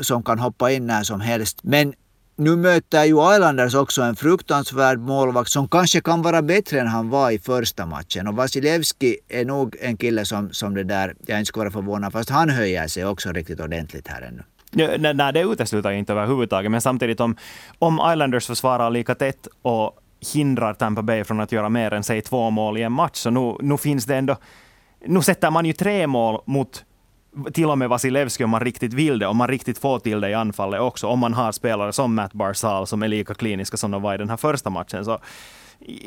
som 0.00 0.22
kan 0.22 0.38
hoppa 0.38 0.70
in 0.70 0.86
när 0.86 1.02
som 1.02 1.20
helst. 1.20 1.58
Men 1.62 1.94
nu 2.36 2.56
möter 2.56 3.04
ju 3.04 3.34
Islanders 3.34 3.74
också 3.74 4.02
en 4.02 4.16
fruktansvärd 4.16 4.98
målvakt 4.98 5.50
som 5.50 5.68
kanske 5.68 6.00
kan 6.00 6.22
vara 6.22 6.42
bättre 6.42 6.80
än 6.80 6.86
han 6.86 7.08
var 7.10 7.30
i 7.30 7.38
första 7.38 7.86
matchen. 7.86 8.28
Och 8.28 8.36
Vasilevski 8.36 9.16
är 9.28 9.44
nog 9.44 9.76
en 9.80 9.96
kille 9.96 10.24
som, 10.24 10.52
som 10.52 10.74
det 10.74 10.84
där, 10.84 11.14
jag 11.26 11.38
inte 11.38 11.48
skulle 11.48 11.64
vara 11.64 11.72
förvånad, 11.72 12.12
fast 12.12 12.30
han 12.30 12.50
höjer 12.50 12.88
sig 12.88 13.04
också 13.04 13.32
riktigt 13.32 13.60
ordentligt 13.60 14.08
här 14.08 14.22
ännu. 14.22 14.42
Nej, 14.70 15.14
nej, 15.14 15.32
det 15.32 15.40
utesluter 15.40 15.90
jag 15.90 15.98
inte 15.98 16.12
överhuvudtaget, 16.12 16.70
men 16.70 16.80
samtidigt 16.80 17.20
om, 17.20 17.36
om 17.78 18.00
Islanders 18.12 18.46
försvarar 18.46 18.90
lika 18.90 19.14
tätt 19.14 19.48
och 19.62 19.98
hindrar 20.34 20.74
Tampa 20.74 21.02
Bay 21.02 21.24
från 21.24 21.40
att 21.40 21.52
göra 21.52 21.68
mer 21.68 21.92
än 21.92 22.04
säg 22.04 22.22
två 22.22 22.50
mål 22.50 22.78
i 22.78 22.82
en 22.82 22.92
match. 22.92 23.16
Så 23.16 23.30
nu, 23.30 23.56
nu 23.60 23.76
finns 23.76 24.04
det 24.04 24.16
ändå... 24.16 24.36
Nu 25.06 25.22
sätter 25.22 25.50
man 25.50 25.66
ju 25.66 25.72
tre 25.72 26.06
mål 26.06 26.40
mot 26.46 26.84
till 27.52 27.70
och 27.70 27.78
med 27.78 27.88
Vasilevski 27.88 28.44
om 28.44 28.50
man 28.50 28.60
riktigt 28.60 28.94
vill 28.94 29.18
det, 29.18 29.26
om 29.26 29.36
man 29.36 29.48
riktigt 29.48 29.78
får 29.78 29.98
till 29.98 30.20
det 30.20 30.30
i 30.30 30.34
anfallet 30.34 30.80
också. 30.80 31.06
Om 31.06 31.18
man 31.18 31.34
har 31.34 31.52
spelare 31.52 31.92
som 31.92 32.14
Matt 32.14 32.32
Barzal 32.32 32.86
som 32.86 33.02
är 33.02 33.08
lika 33.08 33.34
kliniska 33.34 33.76
som 33.76 33.90
de 33.90 34.02
var 34.02 34.14
i 34.14 34.18
den 34.18 34.30
här 34.30 34.36
första 34.36 34.70
matchen. 34.70 35.04
Så 35.04 35.18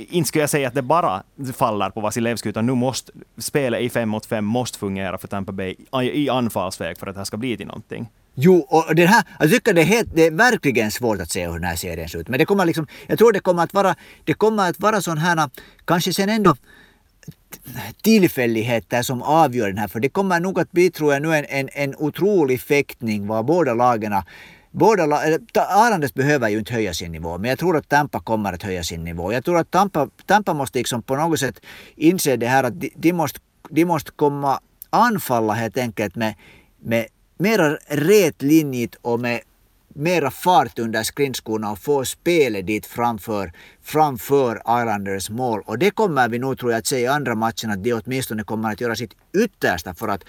inte 0.10 0.28
skulle 0.28 0.42
jag 0.42 0.50
säga 0.50 0.68
att 0.68 0.74
det 0.74 0.82
bara 0.82 1.24
faller 1.54 1.90
på 1.90 2.02
Vasilevski, 2.02 2.50
utan 2.50 2.66
nu 2.66 2.74
måste 2.74 3.12
spelet 3.38 3.82
i 3.82 3.90
fem 3.90 4.10
mot 4.10 4.26
fem 4.26 4.46
måste 4.46 4.80
fungera 4.80 5.18
för 5.18 5.28
Tampa 5.28 5.52
Bay 5.52 5.76
i 6.02 6.30
anfallsväg 6.30 6.98
för 6.98 7.08
att 7.08 7.16
det 7.16 7.20
här 7.20 7.26
ska 7.26 7.38
bli 7.38 7.58
till 7.58 7.68
någonting. 7.68 8.10
Jo, 8.36 8.60
och 8.70 8.96
den 8.96 9.08
här, 9.08 9.24
jag 9.40 9.50
tycker 9.50 9.74
det 9.74 9.82
är, 9.82 9.86
helt, 9.86 10.10
det 10.16 10.26
är 10.26 10.32
verkligen 10.32 10.92
svårt 10.92 11.22
att 11.22 11.32
se 11.32 11.48
hur 11.48 11.54
den 11.54 11.64
här 11.64 11.76
serien 11.76 12.10
ser 12.10 12.20
ut. 12.20 12.28
Men 12.28 12.40
det 12.40 12.46
kommer 12.46 12.66
liksom, 12.66 12.88
jag 13.08 13.18
tror 13.18 13.32
det 13.32 13.40
kommer 13.40 13.64
att 13.64 13.74
vara, 13.74 13.96
det 14.24 14.34
kommer 14.34 14.70
att 14.70 14.80
vara 14.80 15.02
sån 15.02 15.18
här, 15.18 15.50
kanske 15.86 16.14
sen 16.14 16.30
ändå 16.30 16.56
tillfälligheter 18.02 19.02
som 19.02 19.22
avgör 19.22 19.68
den 19.68 19.78
här. 19.78 19.88
För 19.88 20.00
det 20.00 20.10
kommer 20.10 20.40
nog 20.40 20.60
att 20.60 20.72
bli, 20.72 20.92
tror 20.92 21.14
jag, 21.14 21.22
nu 21.22 21.36
en, 21.36 21.46
en, 21.46 21.70
en 21.74 21.96
otrolig 21.96 22.62
fäktning 22.62 23.28
var 23.28 23.44
båda 23.44 23.74
lagarna 23.74 24.26
Båda 24.74 25.04
Arandes 25.56 26.14
behöver 26.14 26.50
ju 26.50 26.60
inte 26.60 26.74
höja 26.74 26.94
sin 26.94 27.12
nivå, 27.12 27.38
men 27.38 27.50
jag 27.50 27.60
tror 27.60 27.78
att 27.78 27.90
Tampa 27.90 28.20
kommer 28.20 28.54
att 28.54 28.64
höja 28.64 28.84
sin 28.84 29.04
nivå. 29.04 29.34
Jag 29.34 29.46
tror 29.46 29.58
att 29.58 29.72
Tampa, 29.72 30.10
Tampa 30.26 30.54
måste 30.54 30.78
liksom 30.78 31.02
på 31.02 31.16
något 31.16 31.40
sätt 31.40 31.62
inse 31.96 32.38
det 32.38 32.48
här 32.48 32.64
att 32.64 32.82
de, 32.82 32.92
de, 32.96 33.14
måste, 33.14 33.40
de 33.70 33.86
måste 33.86 34.12
komma 34.12 34.60
anfalla 34.90 35.54
helt 35.54 35.78
enkelt 35.78 36.16
med, 36.16 36.36
med 36.80 37.08
mera 37.42 37.78
rätlinjigt 37.88 38.96
och 39.02 39.20
med 39.20 39.42
mera 39.96 40.32
fart 40.32 40.80
under 40.80 41.04
skridskorna 41.04 41.72
och 41.72 41.80
få 41.80 42.06
spelet 42.06 42.68
dit 42.68 42.86
framför 42.86 43.52
framför 43.84 44.56
Islanders 44.56 45.30
mål. 45.30 45.62
Och 45.66 45.80
det 45.80 45.92
kommer 45.92 46.30
vi 46.30 46.40
nog 46.40 46.60
tror 46.60 46.72
jag 46.72 46.80
att 46.80 46.88
se 46.88 47.00
i 47.00 47.08
andra 47.08 47.36
matchen 47.36 47.72
att 47.72 47.84
de 47.84 47.94
åtminstone 47.94 48.44
kommer 48.44 48.72
att 48.72 48.82
göra 48.82 48.96
sitt 48.96 49.12
yttersta 49.34 49.94
för 49.94 50.08
att, 50.08 50.24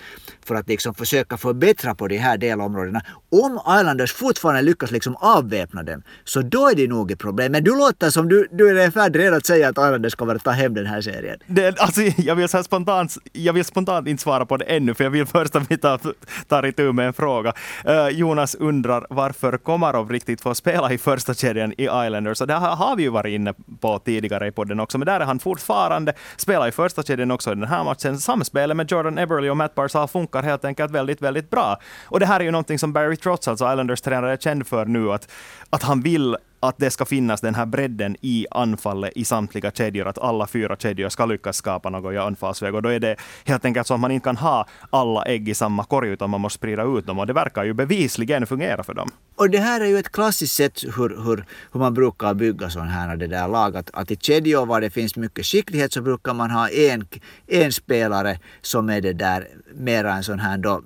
för 0.45 0.55
att 0.55 0.69
liksom 0.69 0.95
försöka 0.95 1.37
förbättra 1.37 1.95
på 1.95 2.09
de 2.09 2.19
här 2.19 2.39
delområdena. 2.39 3.03
Om 3.31 3.61
Islanders 3.81 4.13
fortfarande 4.13 4.63
lyckas 4.63 4.91
liksom 4.91 5.17
avväpna 5.17 5.83
dem 5.83 6.03
så 6.25 6.43
då 6.43 6.69
är 6.69 6.75
det 6.75 6.89
nog 6.89 7.11
ett 7.11 7.19
problem. 7.19 7.53
Men 7.53 7.65
du 7.65 7.77
låter 7.77 8.11
som 8.11 8.29
du, 8.29 8.49
du 8.53 8.81
är 8.81 8.91
färdig 8.91 9.21
redan 9.21 9.37
att 9.37 9.47
säga 9.47 9.69
att 9.69 9.79
Islanders 9.79 10.15
kommer 10.15 10.35
att 10.35 10.45
ta 10.45 10.51
hem 10.51 10.75
den 10.75 10.87
här 10.87 11.01
serien. 11.01 11.39
Det, 11.47 11.81
alltså, 11.81 12.01
jag, 12.17 12.35
vill 12.35 12.49
så 12.49 12.63
spontant, 12.63 13.17
jag 13.33 13.53
vill 13.53 13.65
spontant 13.65 14.09
inte 14.09 14.23
svara 14.23 14.47
på 14.47 14.57
det 14.57 14.65
ännu, 14.65 14.95
för 14.95 15.05
jag 15.05 15.11
vill 15.11 15.27
först 15.27 15.57
att 15.57 15.71
vi 15.71 15.79
tar, 15.79 16.01
tar 16.49 16.67
itu 16.67 16.93
med 16.93 17.07
en 17.07 17.13
fråga. 17.13 17.53
Uh, 17.89 18.09
Jonas 18.09 18.55
undrar 18.55 19.07
varför 19.11 19.59
Komarov 19.59 20.11
riktigt 20.11 20.41
får 20.41 20.55
spela 20.55 20.93
i 20.93 20.99
första 20.99 21.35
kedjan 21.35 21.73
i 21.73 21.85
Islanders. 21.85 22.41
Och 22.41 22.47
det 22.47 22.55
har 22.55 22.97
vi 22.97 23.03
ju 23.03 23.09
varit 23.09 23.33
inne 23.33 23.42
på 23.81 23.99
tidigare 23.99 24.47
i 24.47 24.51
podden 24.51 24.81
också, 24.81 24.99
men 24.99 25.07
där 25.07 25.21
är 25.21 25.25
han 25.25 25.39
fortfarande. 25.39 26.13
Spelar 26.37 26.69
i 26.69 26.73
första 26.73 27.03
kedjan 27.03 27.31
också 27.31 27.53
i 27.53 27.55
den 27.55 27.69
här 27.69 27.85
matchen. 27.85 28.19
Samspelet 28.19 28.77
med 28.77 28.91
Jordan 28.91 29.19
Eberle 29.19 29.51
och 29.51 29.57
Matt 29.57 29.75
Barzal 29.75 30.09
funkar 30.09 30.43
helt 30.43 30.65
enkelt 30.65 30.91
väldigt, 30.91 31.23
väldigt 31.23 31.51
bra. 31.51 31.77
Och 32.05 32.21
det 32.21 32.27
här 32.27 32.41
är 32.41 32.45
ju 32.45 32.51
någonting 32.51 32.79
som 32.79 32.93
Barry 32.93 33.17
Trotz, 33.17 33.49
alltså 33.49 33.71
Islanders 33.71 34.01
tränare, 34.01 34.33
är 34.33 34.37
känd 34.37 34.67
för 34.67 34.85
nu, 34.85 35.13
att, 35.13 35.31
att 35.71 35.83
han 35.83 36.01
vill 36.01 36.37
att 36.63 36.79
det 36.79 36.91
ska 36.91 37.05
finnas 37.05 37.41
den 37.41 37.55
här 37.55 37.67
bredden 37.67 38.17
i 38.21 38.47
anfallet 38.51 39.13
i 39.15 39.25
samtliga 39.25 39.71
kedjor, 39.71 40.09
att 40.09 40.19
alla 40.19 40.47
fyra 40.47 40.77
kedjor 40.77 41.09
ska 41.09 41.27
lyckas 41.27 41.57
skapa 41.57 41.91
något 41.91 42.15
i 42.15 42.19
anfallsväg. 42.19 42.75
Och 42.75 42.83
då 42.83 42.89
är 42.89 43.01
det 43.01 43.17
helt 43.45 43.65
enkelt 43.65 43.87
så 43.87 43.95
att 43.95 44.01
man 44.01 44.11
inte 44.11 44.25
kan 44.25 44.37
ha 44.37 44.67
alla 44.91 45.25
ägg 45.25 45.49
i 45.49 45.55
samma 45.55 45.85
korg, 45.85 46.09
utan 46.09 46.31
man 46.31 46.41
måste 46.41 46.59
sprida 46.59 46.83
ut 46.83 47.07
dem. 47.07 47.19
Och 47.19 47.27
det 47.27 47.33
verkar 47.33 47.65
ju 47.65 47.73
bevisligen 47.73 48.47
fungera 48.47 48.83
för 48.83 48.95
dem. 48.95 49.11
Och 49.37 49.51
det 49.51 49.59
här 49.59 49.81
är 49.81 49.87
ju 49.87 49.99
ett 49.99 50.13
klassiskt 50.13 50.55
sätt 50.55 50.85
hur, 50.85 51.25
hur, 51.25 51.45
hur 51.73 51.81
man 51.81 51.95
brukar 51.95 52.35
bygga 52.35 52.71
sådana 52.71 52.91
här 52.91 53.17
det 53.17 53.27
där 53.27 53.49
lag. 53.49 53.77
Att, 53.77 53.91
att 53.93 54.11
i 54.11 54.17
kedjor 54.17 54.67
var 54.67 54.81
det 54.81 54.91
finns 54.91 55.17
mycket 55.17 55.47
skicklighet 55.47 55.93
så 55.93 56.03
brukar 56.03 56.35
man 56.35 56.51
ha 56.51 56.69
en, 56.69 57.07
en 57.47 57.73
spelare 57.73 58.39
som 58.63 58.91
är 58.91 59.01
det 59.01 59.13
där 59.13 59.49
mera 59.75 60.15
en 60.15 60.25
sån 60.25 60.39
här 60.39 60.59
då 60.59 60.83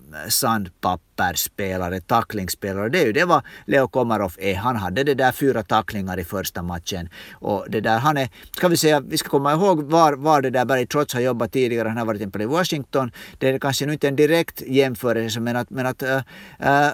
sandpappersspelare, 1.16 2.00
tacklingsspelare. 2.00 2.88
Det 2.88 3.02
är 3.02 3.06
ju 3.06 3.12
det 3.12 3.24
vad 3.24 3.42
Leo 3.66 3.88
Komarov 3.88 4.32
är. 4.38 4.54
Han 4.54 4.76
hade 4.76 5.04
det 5.04 5.14
där 5.14 5.32
fyra 5.32 5.62
tacklingar 5.62 6.18
i 6.18 6.24
första 6.24 6.62
matchen. 6.62 7.08
Och 7.32 7.66
det 7.68 7.80
där, 7.80 7.98
han 7.98 8.16
är, 8.16 8.28
ska 8.56 8.68
vi 8.68 8.76
säga, 8.76 9.00
vi 9.00 9.18
ska 9.18 9.28
komma 9.28 9.52
ihåg 9.52 9.82
var, 9.82 10.12
var 10.12 10.42
det 10.42 10.50
där 10.50 10.64
Barry 10.64 10.86
Trotz 10.86 11.14
har 11.14 11.20
jobbat 11.20 11.52
tidigare. 11.52 11.88
Han 11.88 11.98
har 11.98 12.06
varit 12.06 12.36
i 12.40 12.44
Washington. 12.44 13.10
Det 13.38 13.48
är 13.48 13.58
kanske 13.58 13.86
nu 13.86 13.92
inte 13.92 14.08
en 14.08 14.16
direkt 14.16 14.62
jämförelse 14.66 15.40
men 15.40 15.56
att, 15.56 15.70
men 15.70 15.86
att 15.86 16.02
uh, 16.02 16.20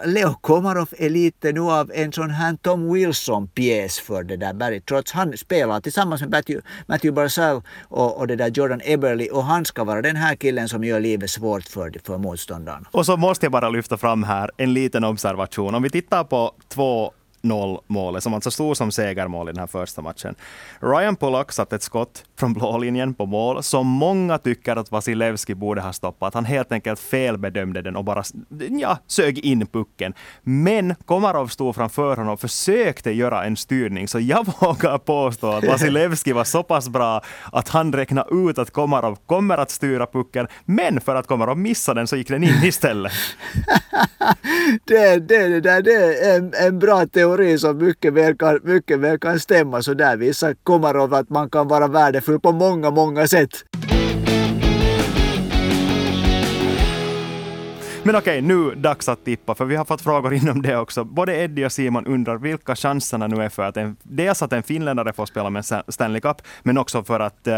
Leo 0.06 0.34
Komarov 0.40 0.88
är 0.98 1.10
lite 1.10 1.52
nu 1.52 1.60
av 1.60 1.90
en 1.94 2.12
sån 2.12 2.30
här 2.30 2.56
Tom 2.62 2.92
Wilson-pjäs 2.92 4.00
för 4.00 4.22
det 4.22 4.36
där 4.36 4.52
Barry 4.54 4.80
Trotz. 4.80 5.12
Han 5.12 5.36
spelar 5.36 5.80
tillsammans 5.80 6.20
med 6.20 6.30
Matthew, 6.30 6.68
Matthew 6.86 7.14
Barzell 7.14 7.60
och, 7.88 8.18
och 8.18 8.26
det 8.26 8.36
där 8.36 8.48
Jordan 8.48 8.80
Eberly 8.84 9.28
och 9.28 9.44
han 9.44 9.64
ska 9.64 9.84
vara 9.84 10.02
den 10.02 10.16
här 10.16 10.34
killen 10.34 10.68
som 10.68 10.84
gör 10.84 11.00
livet 11.00 11.30
svårt 11.30 11.64
för, 11.64 11.92
för 12.04 12.18
motståndaren. 12.18 12.86
Och 12.90 13.06
så 13.06 13.16
måste 13.16 13.46
jag 13.46 13.52
bara 13.52 13.68
lyfta 13.68 13.96
fram 13.98 14.11
här 14.14 14.50
en 14.56 14.72
liten 14.72 15.04
observation. 15.04 15.74
Om 15.74 15.82
vi 15.82 15.90
tittar 15.90 16.24
på 16.24 16.54
två 16.68 17.12
0-målet, 17.42 18.22
som 18.22 18.34
alltså 18.34 18.50
stod 18.50 18.76
som 18.76 18.92
segermål 18.92 19.48
i 19.48 19.52
den 19.52 19.60
här 19.60 19.66
första 19.66 20.02
matchen. 20.02 20.34
Ryan 20.80 21.16
Pollock 21.16 21.52
satte 21.52 21.76
ett 21.76 21.82
skott 21.82 22.24
från 22.38 22.52
blålinjen 22.52 23.14
på 23.14 23.26
mål, 23.26 23.62
som 23.62 23.86
många 23.86 24.38
tycker 24.38 24.76
att 24.76 24.90
Vasilevski 24.90 25.54
borde 25.54 25.80
ha 25.80 25.92
stoppat. 25.92 26.34
Han 26.34 26.44
helt 26.44 26.72
enkelt 26.72 27.00
felbedömde 27.00 27.82
den 27.82 27.96
och 27.96 28.04
bara 28.04 28.22
ja, 28.70 28.98
sög 29.06 29.38
in 29.38 29.66
pucken. 29.66 30.14
Men 30.42 30.94
Komarov 31.04 31.46
stod 31.46 31.74
framför 31.74 32.16
honom 32.16 32.32
och 32.32 32.40
försökte 32.40 33.10
göra 33.10 33.44
en 33.44 33.56
styrning, 33.56 34.08
så 34.08 34.20
jag 34.20 34.46
vågar 34.60 34.98
påstå 34.98 35.52
att 35.52 35.64
Vasilevski 35.64 36.32
var 36.32 36.44
så 36.44 36.62
pass 36.62 36.88
bra 36.88 37.22
att 37.52 37.68
han 37.68 37.92
räknade 37.92 38.50
ut 38.50 38.58
att 38.58 38.70
Komarov 38.70 39.18
kommer 39.26 39.58
att 39.58 39.70
styra 39.70 40.06
pucken, 40.06 40.46
men 40.64 41.00
för 41.00 41.14
att 41.16 41.26
Komarov 41.26 41.58
missade 41.58 42.00
den 42.00 42.06
så 42.06 42.16
gick 42.16 42.28
den 42.28 42.44
in 42.44 42.64
istället. 42.64 43.12
det, 44.84 45.28
det, 45.28 45.60
det, 45.60 45.80
det 45.82 45.92
är 45.92 46.36
en, 46.38 46.52
en 46.54 46.78
bra 46.78 47.06
teori 47.06 47.31
teori 47.36 47.58
som 47.58 47.78
mycket 47.78 48.12
väl 48.12 48.36
kan, 48.36 48.60
mycket 48.62 49.00
väl 49.00 49.18
kan 49.18 49.40
stämma. 49.40 49.82
Så 49.82 49.94
där 49.94 50.16
visar 50.16 50.54
Komarov 50.62 51.14
att 51.14 51.30
man 51.30 51.50
kan 51.50 51.68
vara 51.68 51.88
värdefull 51.88 52.40
på 52.40 52.52
många, 52.52 52.90
många 52.90 53.26
sätt. 53.26 53.50
Men 58.04 58.16
okej, 58.16 58.42
nu 58.42 58.74
dags 58.74 59.08
att 59.08 59.24
tippa, 59.24 59.54
för 59.54 59.64
vi 59.64 59.76
har 59.76 59.84
fått 59.84 60.00
frågor 60.00 60.34
inom 60.34 60.62
det 60.62 60.76
också. 60.76 61.04
Både 61.04 61.36
Eddie 61.36 61.66
och 61.66 61.72
Simon 61.72 62.06
undrar 62.06 62.36
vilka 62.36 62.76
chanserna 62.76 63.26
nu 63.26 63.42
är 63.42 63.48
för 63.48 63.62
att 63.62 63.76
en, 63.76 63.96
dels 64.02 64.42
att 64.42 64.52
en 64.52 64.62
finländare 64.62 65.12
får 65.12 65.26
spela 65.26 65.50
med 65.50 65.64
Stanley 65.88 66.20
Cup, 66.20 66.36
men 66.62 66.78
också 66.78 67.04
för 67.04 67.20
att 67.20 67.48
uh, 67.48 67.54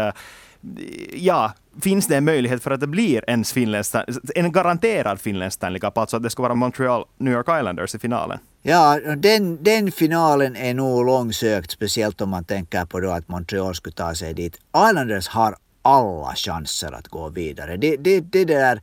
ja, 1.13 1.53
finns 1.81 2.07
det 2.07 2.17
en 2.17 2.25
möjlighet 2.25 2.63
för 2.63 2.71
att 2.71 2.79
det 2.79 2.87
blir 2.87 3.29
en, 3.29 3.43
finländsk, 3.43 3.95
en 4.35 4.51
garanterad 4.51 5.19
finländsk 5.21 5.55
Stanley 5.55 5.79
Cup, 5.79 5.97
alltså 5.97 6.17
att 6.17 6.23
det 6.23 6.29
ska 6.29 6.43
vara 6.43 6.55
Montreal 6.55 7.05
New 7.17 7.33
York 7.33 7.47
Islanders 7.59 7.95
i 7.95 7.99
finalen? 7.99 8.39
Ja, 8.61 8.99
den, 9.17 9.63
den 9.63 9.91
finalen 9.91 10.55
är 10.55 10.73
nog 10.73 11.05
långsökt, 11.05 11.71
speciellt 11.71 12.21
om 12.21 12.29
man 12.29 12.45
tänker 12.45 12.85
på 12.85 12.99
då 12.99 13.11
att 13.11 13.27
Montreal 13.27 13.75
skulle 13.75 13.93
ta 13.93 14.15
sig 14.15 14.33
dit. 14.33 14.57
Islanders 14.89 15.27
har 15.27 15.55
alla 15.81 16.35
chanser 16.35 16.91
att 16.91 17.07
gå 17.07 17.29
vidare. 17.29 17.77
Det, 17.77 17.97
det, 17.97 18.19
det 18.19 18.45
där 18.45 18.81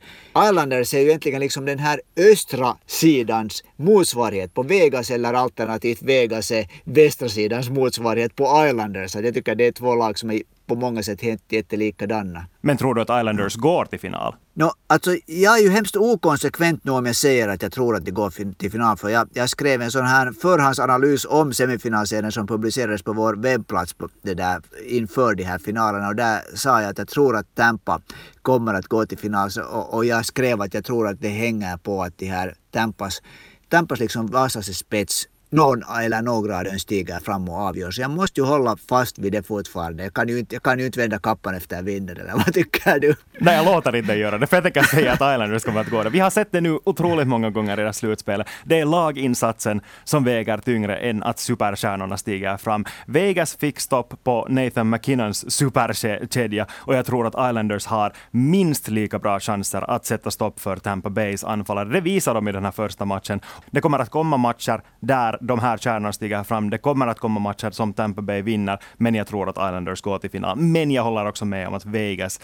Islanders 0.49 0.93
är 0.93 0.99
ju 0.99 1.07
egentligen 1.07 1.39
liksom 1.39 1.65
den 1.65 1.79
här 1.79 2.01
östra 2.31 2.77
sidans 2.87 3.63
motsvarighet 3.75 4.53
på 4.53 4.63
Vegas 4.63 5.11
eller 5.11 5.33
alternativt 5.33 6.01
Vegas 6.01 6.51
är 6.51 6.67
västra 6.83 7.29
sidans 7.29 7.69
motsvarighet 7.69 8.35
på 8.35 8.65
Islanders. 8.69 9.15
Jag 9.15 9.33
tycker 9.33 9.55
det 9.55 9.67
är 9.67 9.71
två 9.71 9.95
lag 9.95 10.19
som 10.19 10.31
är 10.31 10.41
på 10.75 10.79
många 10.79 11.03
sätt 11.03 11.21
helt 11.21 11.51
jättelikadana. 11.51 12.45
Men 12.61 12.77
tror 12.77 12.95
du 12.95 13.01
att 13.01 13.19
Islanders 13.19 13.55
går 13.55 13.85
till 13.85 13.99
final? 13.99 14.35
No, 14.53 14.71
alltså, 14.87 15.17
jag 15.25 15.59
är 15.59 15.63
ju 15.63 15.69
hemskt 15.69 15.95
okonsekvent 15.95 16.83
nu 16.83 16.91
om 16.91 17.05
jag 17.05 17.15
säger 17.15 17.47
att 17.47 17.61
jag 17.61 17.71
tror 17.71 17.95
att 17.95 18.05
de 18.05 18.11
går 18.11 18.53
till 18.53 18.71
final. 18.71 18.97
För 18.97 19.09
jag, 19.09 19.29
jag 19.33 19.49
skrev 19.49 19.81
en 19.81 19.91
sån 19.91 20.05
här 20.05 20.31
förhandsanalys 20.31 21.25
om 21.25 21.53
semifinalserien 21.53 22.31
som 22.31 22.47
publicerades 22.47 23.03
på 23.03 23.13
vår 23.13 23.33
webbplats 23.33 23.93
på 23.93 24.09
det 24.21 24.33
där, 24.33 24.61
inför 24.85 25.35
de 25.35 25.43
här 25.43 25.59
finalerna. 25.59 26.07
Och 26.07 26.15
där 26.15 26.41
sa 26.55 26.81
jag 26.81 26.89
att 26.89 26.97
jag 26.97 27.07
tror 27.07 27.35
att 27.35 27.55
Tampa 27.55 28.01
kommer 28.41 28.73
att 28.73 28.87
gå 28.87 29.05
till 29.05 29.17
final. 29.17 29.49
Och, 29.71 29.93
och 29.93 30.05
jag 30.05 30.25
skrev 30.25 30.61
att 30.61 30.73
jag 30.73 30.85
tror 30.85 31.07
att 31.07 31.21
det 31.21 31.29
hänger 31.29 31.77
på 31.77 32.03
att 32.03 32.17
de 32.17 32.25
här 32.25 32.55
Tampas, 32.71 33.21
Tampas 33.69 33.99
liksom 33.99 34.27
vasaste 34.27 34.73
spets 34.73 35.27
någon 35.53 35.83
eller 36.03 36.21
några 36.21 36.57
av 36.57 36.63
dem 36.63 36.79
stiger 36.79 37.19
fram 37.19 37.49
och 37.49 37.55
avgör. 37.55 37.91
Så 37.91 38.01
jag 38.01 38.11
måste 38.11 38.39
ju 38.41 38.45
hålla 38.45 38.77
fast 38.89 39.19
vid 39.19 39.31
det 39.31 39.43
fortfarande. 39.43 40.03
Jag 40.03 40.13
kan 40.13 40.27
ju 40.27 40.39
inte, 40.39 40.55
jag 40.55 40.63
kan 40.63 40.79
ju 40.79 40.85
inte 40.85 40.99
vända 40.99 41.19
kappan 41.19 41.55
efter 41.55 41.81
vinden, 41.81 42.17
eller 42.17 42.33
vad 42.33 42.53
tycker 42.53 42.99
du? 42.99 43.15
Nej, 43.39 43.55
jag 43.55 43.65
låter 43.65 43.95
inte 43.95 44.13
göra 44.13 44.37
det, 44.37 44.47
för 44.47 44.57
jag 44.57 44.63
tänker 44.63 44.83
säga 44.83 45.11
att 45.11 45.15
Islanders 45.15 45.63
kommer 45.63 45.81
att 45.81 45.89
gå 45.89 46.03
det. 46.03 46.09
Vi 46.09 46.19
har 46.19 46.29
sett 46.29 46.51
det 46.51 46.61
nu 46.61 46.79
otroligt 46.83 47.27
många 47.27 47.49
gånger 47.49 47.73
i 47.73 47.75
det 47.75 47.85
här 47.85 47.91
slutspelet. 47.91 48.47
Det 48.63 48.79
är 48.79 48.85
laginsatsen 48.85 49.81
som 50.03 50.23
väger 50.23 50.57
tyngre 50.57 50.95
än 50.95 51.23
att 51.23 51.39
superstjärnorna 51.39 52.17
stiger 52.17 52.57
fram. 52.57 52.85
Vegas 53.05 53.55
fick 53.55 53.79
stopp 53.79 54.23
på 54.23 54.47
Nathan 54.49 54.89
McKinnons 54.89 55.51
superkedja 55.51 56.67
och 56.73 56.95
jag 56.95 57.05
tror 57.05 57.27
att 57.27 57.49
Islanders 57.49 57.85
har 57.85 58.13
minst 58.31 58.87
lika 58.87 59.19
bra 59.19 59.39
chanser 59.39 59.89
att 59.89 60.05
sätta 60.05 60.31
stopp 60.31 60.59
för 60.59 60.77
Tampa 60.77 61.09
Bays 61.09 61.43
anfallare. 61.43 61.89
Det 61.89 62.01
visar 62.01 62.33
de 62.33 62.47
i 62.47 62.51
den 62.51 62.65
här 62.65 62.71
första 62.71 63.05
matchen. 63.05 63.39
Det 63.71 63.81
kommer 63.81 63.99
att 63.99 64.09
komma 64.09 64.37
matcher 64.37 64.81
där 64.99 65.37
de 65.47 65.59
här 65.59 65.77
kärnorna 65.77 66.13
stiger 66.13 66.43
fram. 66.43 66.69
Det 66.69 66.77
kommer 66.77 67.07
att 67.07 67.19
komma 67.19 67.39
matcher 67.39 67.71
som 67.71 67.93
Tampa 67.93 68.21
Bay 68.21 68.41
vinner, 68.41 68.79
men 68.97 69.15
jag 69.15 69.27
tror 69.27 69.49
att 69.49 69.55
Islanders 69.55 70.01
går 70.01 70.19
till 70.19 70.29
final. 70.29 70.57
Men 70.57 70.91
jag 70.91 71.03
håller 71.03 71.25
också 71.25 71.45
med 71.45 71.67
om 71.67 71.73
att 71.73 71.85
Vegas 71.85 72.39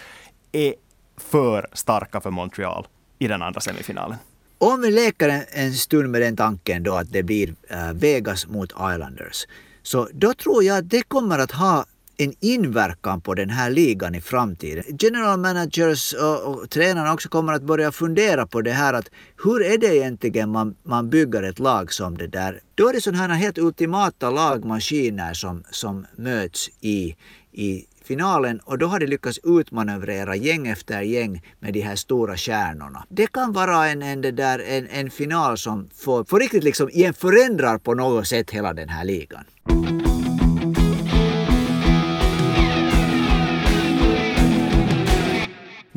är 0.52 0.74
för 1.18 1.68
starka 1.74 2.22
för 2.22 2.32
Montreal 2.32 2.88
i 3.20 3.28
den 3.28 3.42
andra 3.42 3.62
semifinalen. 3.62 4.18
Om 4.58 4.82
vi 4.82 4.92
leker 4.92 5.44
en 5.52 5.74
stund 5.74 6.10
med 6.10 6.22
den 6.22 6.36
tanken 6.36 6.84
då 6.84 6.96
att 6.96 7.12
det 7.12 7.24
blir 7.24 7.56
eh, 7.70 7.94
Vegas 7.94 8.48
mot 8.48 8.72
Islanders, 8.72 9.48
så 9.84 10.08
då 10.14 10.34
tror 10.34 10.64
jag 10.64 10.78
att 10.78 10.90
det 10.90 11.02
kommer 11.02 11.40
att 11.40 11.52
ha 11.52 11.86
en 12.22 12.34
inverkan 12.40 13.22
på 13.22 13.34
den 13.34 13.50
här 13.50 13.70
ligan 13.70 14.16
i 14.16 14.22
framtiden. 14.22 14.84
General 15.00 15.40
managers 15.40 16.14
och, 16.14 16.48
och 16.48 16.70
tränarna 16.70 17.14
också 17.14 17.30
kommer 17.30 17.54
att 17.54 17.64
börja 17.64 17.92
fundera 17.92 18.48
på 18.48 18.62
det 18.62 18.72
här 18.72 18.94
att 18.94 19.10
hur 19.44 19.62
är 19.62 19.78
det 19.78 19.98
egentligen 19.98 20.50
man, 20.52 20.76
man 20.84 21.10
bygger 21.10 21.44
ett 21.44 21.60
lag 21.60 21.94
som 21.94 22.18
det 22.18 22.28
där? 22.28 22.60
Då 22.76 22.90
är 22.90 22.94
det 22.94 23.02
sådana 23.02 23.24
här 23.24 23.36
helt 23.36 23.58
ultimata 23.58 24.30
lagmaskiner 24.30 25.34
som, 25.34 25.64
som 25.72 26.06
möts 26.16 26.70
i, 26.82 27.16
i 27.52 27.86
finalen 28.04 28.60
och 28.60 28.78
då 28.78 28.86
har 28.86 29.00
de 29.00 29.06
lyckats 29.06 29.40
utmanövrera 29.44 30.36
gäng 30.36 30.68
efter 30.68 31.02
gäng 31.02 31.42
med 31.60 31.74
de 31.74 31.82
här 31.82 31.96
stora 31.96 32.38
stjärnorna. 32.38 33.06
Det 33.10 33.28
kan 33.28 33.54
vara 33.54 33.88
en, 33.88 34.02
en, 34.02 34.22
det 34.22 34.32
där, 34.32 34.60
en, 34.60 34.88
en 34.88 35.10
final 35.10 35.58
som 35.58 35.90
får, 35.96 36.24
får 36.24 36.40
riktigt 36.40 36.64
liksom 36.64 36.90
igen 36.90 37.14
förändrar 37.14 37.78
på 37.78 37.94
något 37.94 38.28
sätt 38.28 38.52
hela 38.52 38.74
den 38.74 38.90
här 38.90 39.06
ligan. 39.06 39.44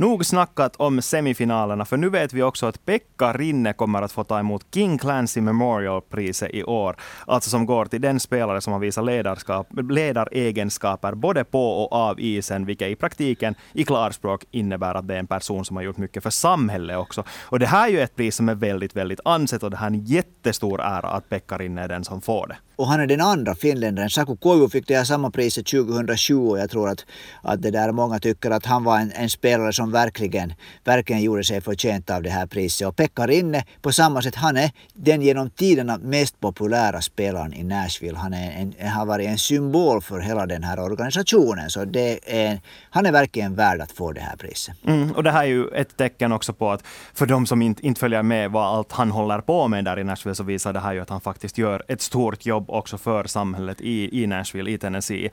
Nog 0.02 0.26
snackat 0.26 0.76
om 0.76 1.02
semifinalerna, 1.02 1.84
för 1.84 1.96
nu 1.96 2.08
vet 2.08 2.32
vi 2.32 2.42
också 2.42 2.66
att 2.66 2.84
Pekka 2.84 3.32
Rinne 3.32 3.72
kommer 3.72 4.02
att 4.02 4.12
få 4.12 4.24
ta 4.24 4.38
emot 4.38 4.66
King 4.74 4.98
Clancy 4.98 5.40
Memorial-priset 5.40 6.50
i 6.50 6.64
år. 6.64 6.96
Alltså 7.26 7.50
som 7.50 7.66
går 7.66 7.84
till 7.84 8.00
den 8.00 8.20
spelare 8.20 8.60
som 8.60 8.72
har 8.72 8.80
visat 8.80 9.04
ledarskap, 9.04 9.66
ledaregenskaper 9.90 11.14
både 11.14 11.44
på 11.44 11.66
och 11.66 11.92
av 11.92 12.20
isen, 12.20 12.66
vilket 12.66 12.88
i 12.88 12.94
praktiken 12.94 13.54
i 13.72 13.84
klarspråk 13.84 14.44
innebär 14.50 14.94
att 14.94 15.08
det 15.08 15.14
är 15.14 15.18
en 15.18 15.26
person 15.26 15.64
som 15.64 15.76
har 15.76 15.82
gjort 15.82 15.96
mycket 15.96 16.22
för 16.22 16.30
samhället 16.30 16.98
också. 16.98 17.24
Och 17.42 17.58
det 17.58 17.66
här 17.66 17.88
är 17.88 17.92
ju 17.92 18.00
ett 18.00 18.16
pris 18.16 18.36
som 18.36 18.48
är 18.48 18.54
väldigt, 18.54 18.96
väldigt 18.96 19.20
ansett 19.24 19.62
och 19.62 19.70
det 19.70 19.76
här 19.76 19.86
är 19.86 19.90
en 19.90 20.04
jättestor 20.04 20.80
ära 20.80 21.08
att 21.08 21.28
Pekka 21.28 21.58
Rinne 21.58 21.82
är 21.82 21.88
den 21.88 22.04
som 22.04 22.20
får 22.20 22.46
det. 22.46 22.56
Och 22.76 22.86
han 22.86 23.00
är 23.00 23.06
den 23.06 23.20
andra 23.20 23.54
finländaren. 23.54 24.10
Saku 24.10 24.36
Koivu 24.36 24.68
fick 24.68 24.88
det 24.88 24.96
här 24.96 25.04
samma 25.04 25.30
priset 25.30 25.66
2007 25.66 26.36
och 26.36 26.58
jag 26.58 26.70
tror 26.70 26.88
att, 26.88 27.04
att 27.42 27.62
det 27.62 27.70
där 27.70 27.92
många 27.92 28.18
tycker 28.18 28.50
att 28.50 28.66
han 28.66 28.84
var 28.84 28.98
en, 28.98 29.12
en 29.14 29.30
spelare 29.30 29.72
som 29.72 29.90
verkligen, 29.90 30.54
verkligen 30.84 31.22
gjorde 31.22 31.44
sig 31.44 31.60
förtjänt 31.60 32.10
av 32.10 32.22
det 32.22 32.30
här 32.30 32.46
priset. 32.46 32.88
Och 32.88 32.96
Pekka 32.96 33.26
Rinne 33.26 33.64
på 33.82 33.92
samma 33.92 34.22
sätt, 34.22 34.34
han 34.34 34.56
är 34.56 34.70
den 34.94 35.22
genom 35.22 35.50
tiderna 35.50 35.98
mest 35.98 36.40
populära 36.40 37.00
spelaren 37.00 37.54
i 37.54 37.64
Nashville. 37.64 38.18
Han 38.18 38.34
är 38.34 38.72
en, 38.78 38.88
har 38.88 39.06
varit 39.06 39.28
en 39.28 39.38
symbol 39.38 40.00
för 40.02 40.20
hela 40.20 40.46
den 40.46 40.62
här 40.62 40.80
organisationen. 40.80 41.70
Så 41.70 41.84
det 41.84 42.20
är, 42.46 42.60
han 42.90 43.06
är 43.06 43.12
verkligen 43.12 43.54
värd 43.54 43.80
att 43.80 43.92
få 43.92 44.12
det 44.12 44.20
här 44.20 44.36
priset. 44.36 44.74
Mm, 44.86 45.12
och 45.12 45.22
det 45.22 45.30
här 45.30 45.42
är 45.42 45.48
ju 45.48 45.68
ett 45.68 45.96
tecken 45.96 46.32
också 46.32 46.52
på 46.52 46.70
att 46.70 46.82
för 47.14 47.26
de 47.26 47.46
som 47.46 47.62
inte, 47.62 47.86
inte 47.86 48.00
följer 48.00 48.22
med 48.22 48.50
vad 48.50 48.64
allt 48.64 48.92
han 48.92 49.10
håller 49.10 49.40
på 49.40 49.68
med 49.68 49.84
där 49.84 49.98
i 49.98 50.04
Nashville 50.04 50.34
så 50.34 50.42
visar 50.42 50.72
det 50.72 50.80
här 50.80 50.92
ju 50.92 51.00
att 51.00 51.10
han 51.10 51.20
faktiskt 51.20 51.58
gör 51.58 51.82
ett 51.88 52.02
stort 52.02 52.46
jobb 52.46 52.70
också 52.72 52.98
för 52.98 53.24
samhället 53.24 53.80
i, 53.80 54.22
i 54.22 54.26
Nashville, 54.26 54.70
i 54.70 54.78
Tennessee. 54.78 55.30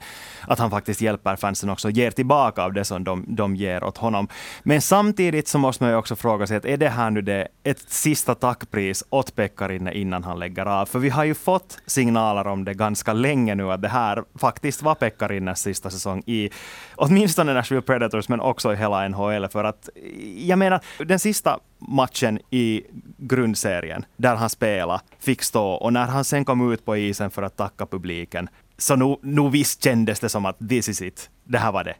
Att 0.48 0.58
han 0.58 0.70
faktiskt 0.70 1.00
hjälper 1.00 1.36
fansen 1.36 1.70
också, 1.70 1.90
ger 1.90 2.10
tillbaka 2.10 2.62
av 2.62 2.72
det 2.72 2.84
som 2.84 3.04
de, 3.04 3.24
de 3.28 3.56
ger 3.56 3.84
åt 3.84 3.98
honom. 3.98 4.28
Men 4.62 4.80
samtidigt 4.80 5.48
så 5.48 5.58
måste 5.58 5.84
man 5.84 5.90
ju 5.90 5.96
också 5.96 6.16
fråga 6.16 6.46
sig, 6.46 6.56
att 6.56 6.64
är 6.64 6.76
det 6.76 6.88
här 6.88 7.10
nu 7.10 7.22
det, 7.22 7.48
ett 7.64 7.90
sista 7.90 8.34
tackpris 8.34 9.04
åt 9.10 9.34
Pekkarinne 9.34 9.92
innan 9.92 10.24
han 10.24 10.38
lägger 10.38 10.66
av? 10.66 10.86
För 10.86 10.98
vi 10.98 11.08
har 11.08 11.24
ju 11.24 11.34
fått 11.34 11.78
signaler 11.86 12.46
om 12.46 12.64
det 12.64 12.74
ganska 12.74 13.12
länge 13.12 13.54
nu, 13.54 13.72
att 13.72 13.82
det 13.82 13.88
här 13.88 14.24
faktiskt 14.38 14.82
var 14.82 14.94
Pekkarinnes 14.94 15.60
sista 15.60 15.90
säsong 15.90 16.22
i 16.26 16.50
åtminstone 16.96 17.54
Nashville 17.54 17.82
Predators, 17.82 18.28
men 18.28 18.40
också 18.40 18.72
i 18.72 18.76
hela 18.76 19.08
NHL. 19.08 19.48
För 19.48 19.64
att, 19.64 19.88
jag 20.36 20.58
menar, 20.58 20.80
den 20.98 21.18
sista 21.18 21.58
matchen 21.80 22.38
i 22.50 22.82
grundserien, 23.18 24.04
där 24.16 24.34
han 24.34 24.50
spelade, 24.50 25.00
fick 25.18 25.42
stå 25.42 25.66
och 25.66 25.92
när 25.92 26.06
han 26.06 26.24
sen 26.24 26.44
kom 26.44 26.72
ut 26.72 26.84
på 26.84 26.96
isen 26.96 27.30
för 27.30 27.42
att 27.42 27.56
tacka 27.56 27.86
publiken, 27.86 28.48
så 28.78 28.96
nu, 28.96 29.16
nu 29.22 29.50
visst 29.50 29.84
kändes 29.84 30.20
det 30.20 30.28
som 30.28 30.46
att 30.46 30.68
this 30.68 30.88
is 30.88 31.02
it, 31.02 31.30
det 31.44 31.58
här 31.58 31.72
var 31.72 31.84
det. 31.84 31.94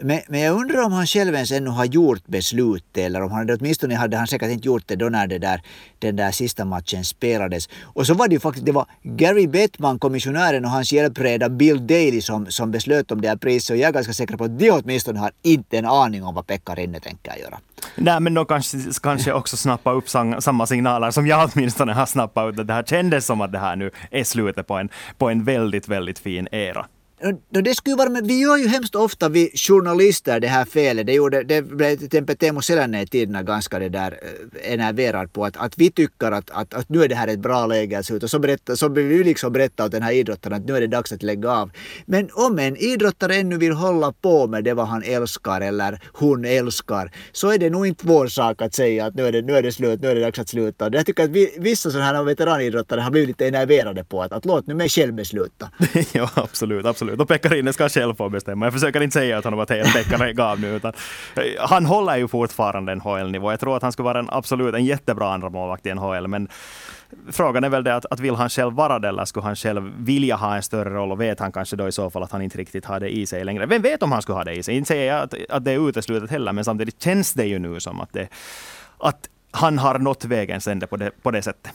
Men, 0.00 0.20
men 0.28 0.40
jag 0.40 0.60
undrar 0.60 0.82
om 0.82 0.92
han 0.92 1.06
själv 1.06 1.34
ens 1.34 1.52
ännu 1.52 1.70
har 1.70 1.84
gjort 1.84 2.26
beslutet 2.26 2.98
eller 2.98 3.22
om 3.22 3.32
han 3.32 3.50
åtminstone 3.50 3.94
hade 3.94 4.16
han 4.16 4.26
säkert 4.26 4.50
inte 4.50 4.68
gjort 4.68 4.82
det 4.86 4.96
då 4.96 5.08
när 5.08 5.26
det 5.26 5.38
där, 5.38 5.62
den 5.98 6.16
där 6.16 6.30
sista 6.30 6.64
matchen 6.64 7.04
spelades. 7.04 7.68
Och 7.82 8.06
så 8.06 8.14
var 8.14 8.28
det 8.28 8.34
ju 8.34 8.40
faktiskt, 8.40 8.66
det 8.66 8.72
var 8.72 8.86
Gary 9.02 9.46
Bettman, 9.46 9.98
kommissionären 9.98 10.64
och 10.64 10.70
hans 10.70 10.92
hjälpreda 10.92 11.48
Bill 11.48 11.86
Daly 11.86 12.20
som, 12.20 12.46
som 12.46 12.70
beslöt 12.70 13.10
om 13.10 13.20
det 13.20 13.28
här 13.28 13.36
priset 13.36 13.70
och 13.70 13.76
jag 13.76 13.88
är 13.88 13.92
ganska 13.92 14.12
säker 14.12 14.36
på 14.36 14.44
att 14.44 14.58
de 14.58 14.70
åtminstone 14.70 15.18
har 15.18 15.32
inte 15.42 15.78
en 15.78 15.86
aning 15.86 16.24
om 16.24 16.34
vad 16.34 16.46
Pekka 16.46 16.74
Rinne 16.74 17.00
tänker 17.00 17.36
göra. 17.36 17.58
Nej, 17.94 18.20
men 18.20 18.34
de 18.34 18.46
kanske, 18.46 18.78
kanske 19.02 19.32
också 19.32 19.56
snappa 19.56 19.92
upp 19.92 20.08
samma 20.38 20.66
signaler 20.66 21.10
som 21.10 21.26
jag 21.26 21.50
åtminstone 21.54 21.92
har 21.92 22.06
snappat 22.06 22.48
ut. 22.58 22.66
Det 22.66 22.72
här 22.72 22.82
kändes 22.82 23.26
som 23.26 23.40
att 23.40 23.52
det 23.52 23.58
här 23.58 23.76
nu 23.76 23.90
är 24.10 24.24
slutet 24.24 24.66
på 24.66 24.74
en, 24.74 24.88
på 25.18 25.28
en 25.28 25.44
väldigt, 25.44 25.88
väldigt 25.88 26.18
fin 26.18 26.48
era. 26.52 26.86
Det 27.50 27.74
skulle 27.74 27.96
vara, 27.96 28.08
men 28.08 28.26
vi 28.26 28.40
gör 28.40 28.56
ju 28.56 28.68
hemskt 28.68 28.94
ofta 28.94 29.28
vi 29.28 29.52
journalister 29.54 30.40
det 30.40 30.48
här 30.48 30.64
felet. 30.64 31.06
Det, 31.06 31.12
gjorde, 31.12 31.42
det 31.42 31.62
blev 31.62 31.96
till 31.96 32.06
exempel 32.06 32.36
Teemu 32.36 32.62
Selänne 32.62 33.02
i 33.02 33.06
tiderna 33.06 33.42
ganska 33.42 33.78
det 33.78 33.88
där 33.88 34.12
eh, 34.12 34.72
enerverad 34.72 35.32
på 35.32 35.44
att, 35.44 35.56
att 35.56 35.78
vi 35.78 35.90
tycker 35.90 36.32
att, 36.32 36.50
att, 36.50 36.74
att 36.74 36.88
nu 36.88 37.02
är 37.04 37.08
det 37.08 37.14
här 37.14 37.28
ett 37.28 37.38
bra 37.38 37.66
läge 37.66 37.98
att 37.98 38.06
se 38.06 38.14
ut. 38.14 38.22
Och 38.22 38.30
så, 38.30 38.38
berätta, 38.38 38.76
så 38.76 38.88
vill 38.88 39.06
vi 39.06 39.24
liksom 39.24 39.52
berätta 39.52 39.84
åt 39.84 39.92
den 39.92 40.02
här 40.02 40.12
idrottaren 40.12 40.56
att 40.56 40.66
nu 40.66 40.76
är 40.76 40.80
det 40.80 40.86
dags 40.86 41.12
att 41.12 41.22
lägga 41.22 41.50
av. 41.50 41.70
Men 42.06 42.28
om 42.32 42.58
en 42.58 42.76
idrottare 42.76 43.36
ännu 43.36 43.58
vill 43.58 43.72
hålla 43.72 44.12
på 44.12 44.46
med 44.46 44.64
det 44.64 44.74
vad 44.74 44.86
han 44.86 45.02
älskar 45.02 45.60
eller 45.60 46.00
hon 46.12 46.44
älskar 46.44 47.12
så 47.32 47.52
är 47.52 47.58
det 47.58 47.70
nog 47.70 47.86
inte 47.86 48.06
vår 48.06 48.26
sak 48.26 48.62
att 48.62 48.74
säga 48.74 49.06
att 49.06 49.14
nu 49.14 49.26
är 49.26 49.32
det, 49.32 49.42
nu 49.42 49.56
är 49.56 49.62
det 49.62 49.72
slut, 49.72 50.00
nu 50.02 50.08
är 50.08 50.14
det 50.14 50.20
dags 50.20 50.38
att 50.38 50.48
sluta. 50.48 50.90
Jag 50.92 51.06
tycker 51.06 51.24
att 51.24 51.30
vi, 51.30 51.54
vissa 51.58 51.90
sådana 51.90 52.06
här 52.06 52.22
veteranidrottare 52.24 53.00
har 53.00 53.10
blivit 53.10 53.28
lite 53.28 53.46
enerverade 53.46 54.04
på 54.04 54.22
att, 54.22 54.32
att 54.32 54.44
låt 54.44 54.66
nu 54.66 54.74
mig 54.74 54.88
själv 54.88 55.14
besluta. 55.14 55.70
ja, 56.12 56.30
absolut, 56.34 56.86
absolut 56.86 57.09
absolut. 57.10 57.20
Och 57.20 57.28
Pekkarinen 57.28 57.72
ska 57.72 57.88
själv 57.88 58.14
få 58.14 58.28
bestämma. 58.28 58.66
Jag 58.66 58.72
försöker 58.72 59.00
inte 59.00 59.14
säga 59.14 59.38
att 59.38 59.44
han 59.44 59.60
att 59.60 59.70
helt 59.70 59.92
Pekkarinen 59.92 60.36
gav 60.36 60.60
nu, 60.60 60.76
utan 60.76 60.92
eh, 61.36 61.42
han 61.58 61.86
håller 61.86 62.16
ju 62.16 62.28
fortfarande 62.28 62.94
NHL-nivå. 62.94 63.50
Jag 63.50 63.60
tror 63.60 63.76
att 63.76 63.82
han 63.82 63.92
skulle 63.92 64.04
vara 64.04 64.18
en 64.18 64.30
absolut 64.30 64.74
en 64.74 64.84
jättebra 64.84 65.34
andra 65.34 65.48
målvakt 65.48 65.86
i 65.86 65.94
NHL, 65.94 66.28
men 66.28 66.48
frågan 67.32 67.64
är 67.64 67.68
väl 67.68 67.84
det 67.84 67.94
att, 67.94 68.06
att 68.10 68.20
vill 68.20 68.34
han 68.34 68.50
själv 68.50 68.74
vara 68.74 68.98
det 68.98 69.08
eller 69.08 69.24
skulle 69.24 69.44
han 69.44 69.56
själv 69.56 69.92
vilja 69.96 70.36
ha 70.36 70.56
en 70.56 70.62
större 70.62 70.90
roll 70.90 71.12
och 71.12 71.20
vet 71.20 71.40
han 71.40 71.52
kanske 71.52 71.76
då 71.76 71.88
i 71.88 71.92
så 71.92 72.10
fall 72.10 72.22
att 72.22 72.32
han 72.32 72.42
inte 72.42 72.58
riktigt 72.58 72.84
har 72.84 73.00
det 73.00 73.08
i 73.08 73.26
sig 73.26 73.44
längre. 73.44 73.66
Vem 73.66 73.82
vet 73.82 74.02
om 74.02 74.12
han 74.12 74.22
skulle 74.22 74.36
ha 74.36 74.44
det 74.44 74.54
i 74.54 74.62
sig? 74.62 74.76
Inte 74.76 74.88
säger 74.88 75.12
jag 75.12 75.22
att, 75.22 75.34
att 75.48 75.64
det 75.64 75.72
är 75.72 75.88
uteslutet 75.88 76.30
heller, 76.30 76.52
men 76.52 76.64
samtidigt 76.64 77.02
känns 77.02 77.34
det 77.34 77.46
ju 77.46 77.58
nu 77.58 77.80
som 77.80 78.00
att, 78.00 78.12
det, 78.12 78.28
att 78.98 79.28
han 79.50 79.78
har 79.78 79.98
nått 79.98 80.24
vägens 80.24 80.66
ände 80.66 80.86
på 80.86 80.96
det, 80.96 81.10
på 81.22 81.30
det 81.30 81.42
sättet. 81.42 81.72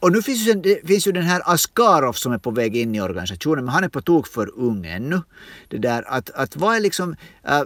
Och 0.00 0.12
nu 0.12 0.22
finns 0.22 0.46
ju, 0.46 0.54
det 0.54 0.86
finns 0.86 1.06
ju 1.06 1.12
den 1.12 1.22
här 1.22 1.42
Askarov 1.44 2.12
som 2.12 2.32
är 2.32 2.38
på 2.38 2.50
väg 2.50 2.76
in 2.76 2.94
i 2.94 3.00
organisationen, 3.00 3.64
men 3.64 3.74
han 3.74 3.84
är 3.84 3.88
på 3.88 4.00
tok 4.00 4.26
för 4.26 4.50
ung 4.58 4.86
ännu. 4.86 5.22
Det 5.68 5.78
där 5.78 6.04
att, 6.08 6.30
att 6.30 6.56
vad 6.56 6.76
är 6.76 6.80
liksom, 6.80 7.16
äh, 7.44 7.62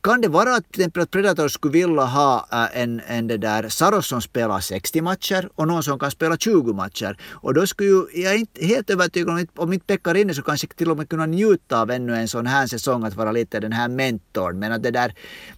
kan 0.00 0.20
det 0.20 0.28
vara 0.28 0.54
att, 0.54 0.96
att 0.98 1.10
Predator 1.10 1.48
skulle 1.48 1.72
vilja 1.72 2.04
ha 2.04 2.46
äh, 2.52 2.82
en, 2.82 3.00
en 3.06 3.26
det 3.26 3.36
där 3.36 3.68
Saros 3.68 4.06
som 4.06 4.22
spelar 4.22 4.60
60 4.60 5.00
matcher 5.00 5.48
och 5.54 5.68
någon 5.68 5.82
som 5.82 5.98
kan 5.98 6.10
spela 6.10 6.36
20 6.36 6.72
matcher? 6.72 7.16
Och 7.30 7.54
då 7.54 7.66
skulle 7.66 7.88
ju, 7.88 8.06
jag 8.14 8.34
är 8.34 8.38
inte 8.38 8.66
helt 8.66 8.90
övertygad 8.90 9.30
om, 9.30 9.46
om 9.56 9.72
inte 9.72 9.86
Pekka 9.86 10.14
Rinne 10.14 10.34
så 10.34 10.42
kanske 10.42 10.66
till 10.66 10.90
och 10.90 10.96
med 10.96 11.08
kunna 11.08 11.26
njuta 11.26 11.80
av 11.80 11.90
ännu 11.90 12.16
en 12.16 12.28
sån 12.28 12.46
här 12.46 12.66
säsong 12.66 13.04
att 13.04 13.14
vara 13.14 13.32
lite 13.32 13.60
den 13.60 13.72
här 13.72 13.88
mentorn. 13.88 14.58
Men 14.58 14.72
att 14.72 14.82
det 14.82 14.90
där, 14.90 15.14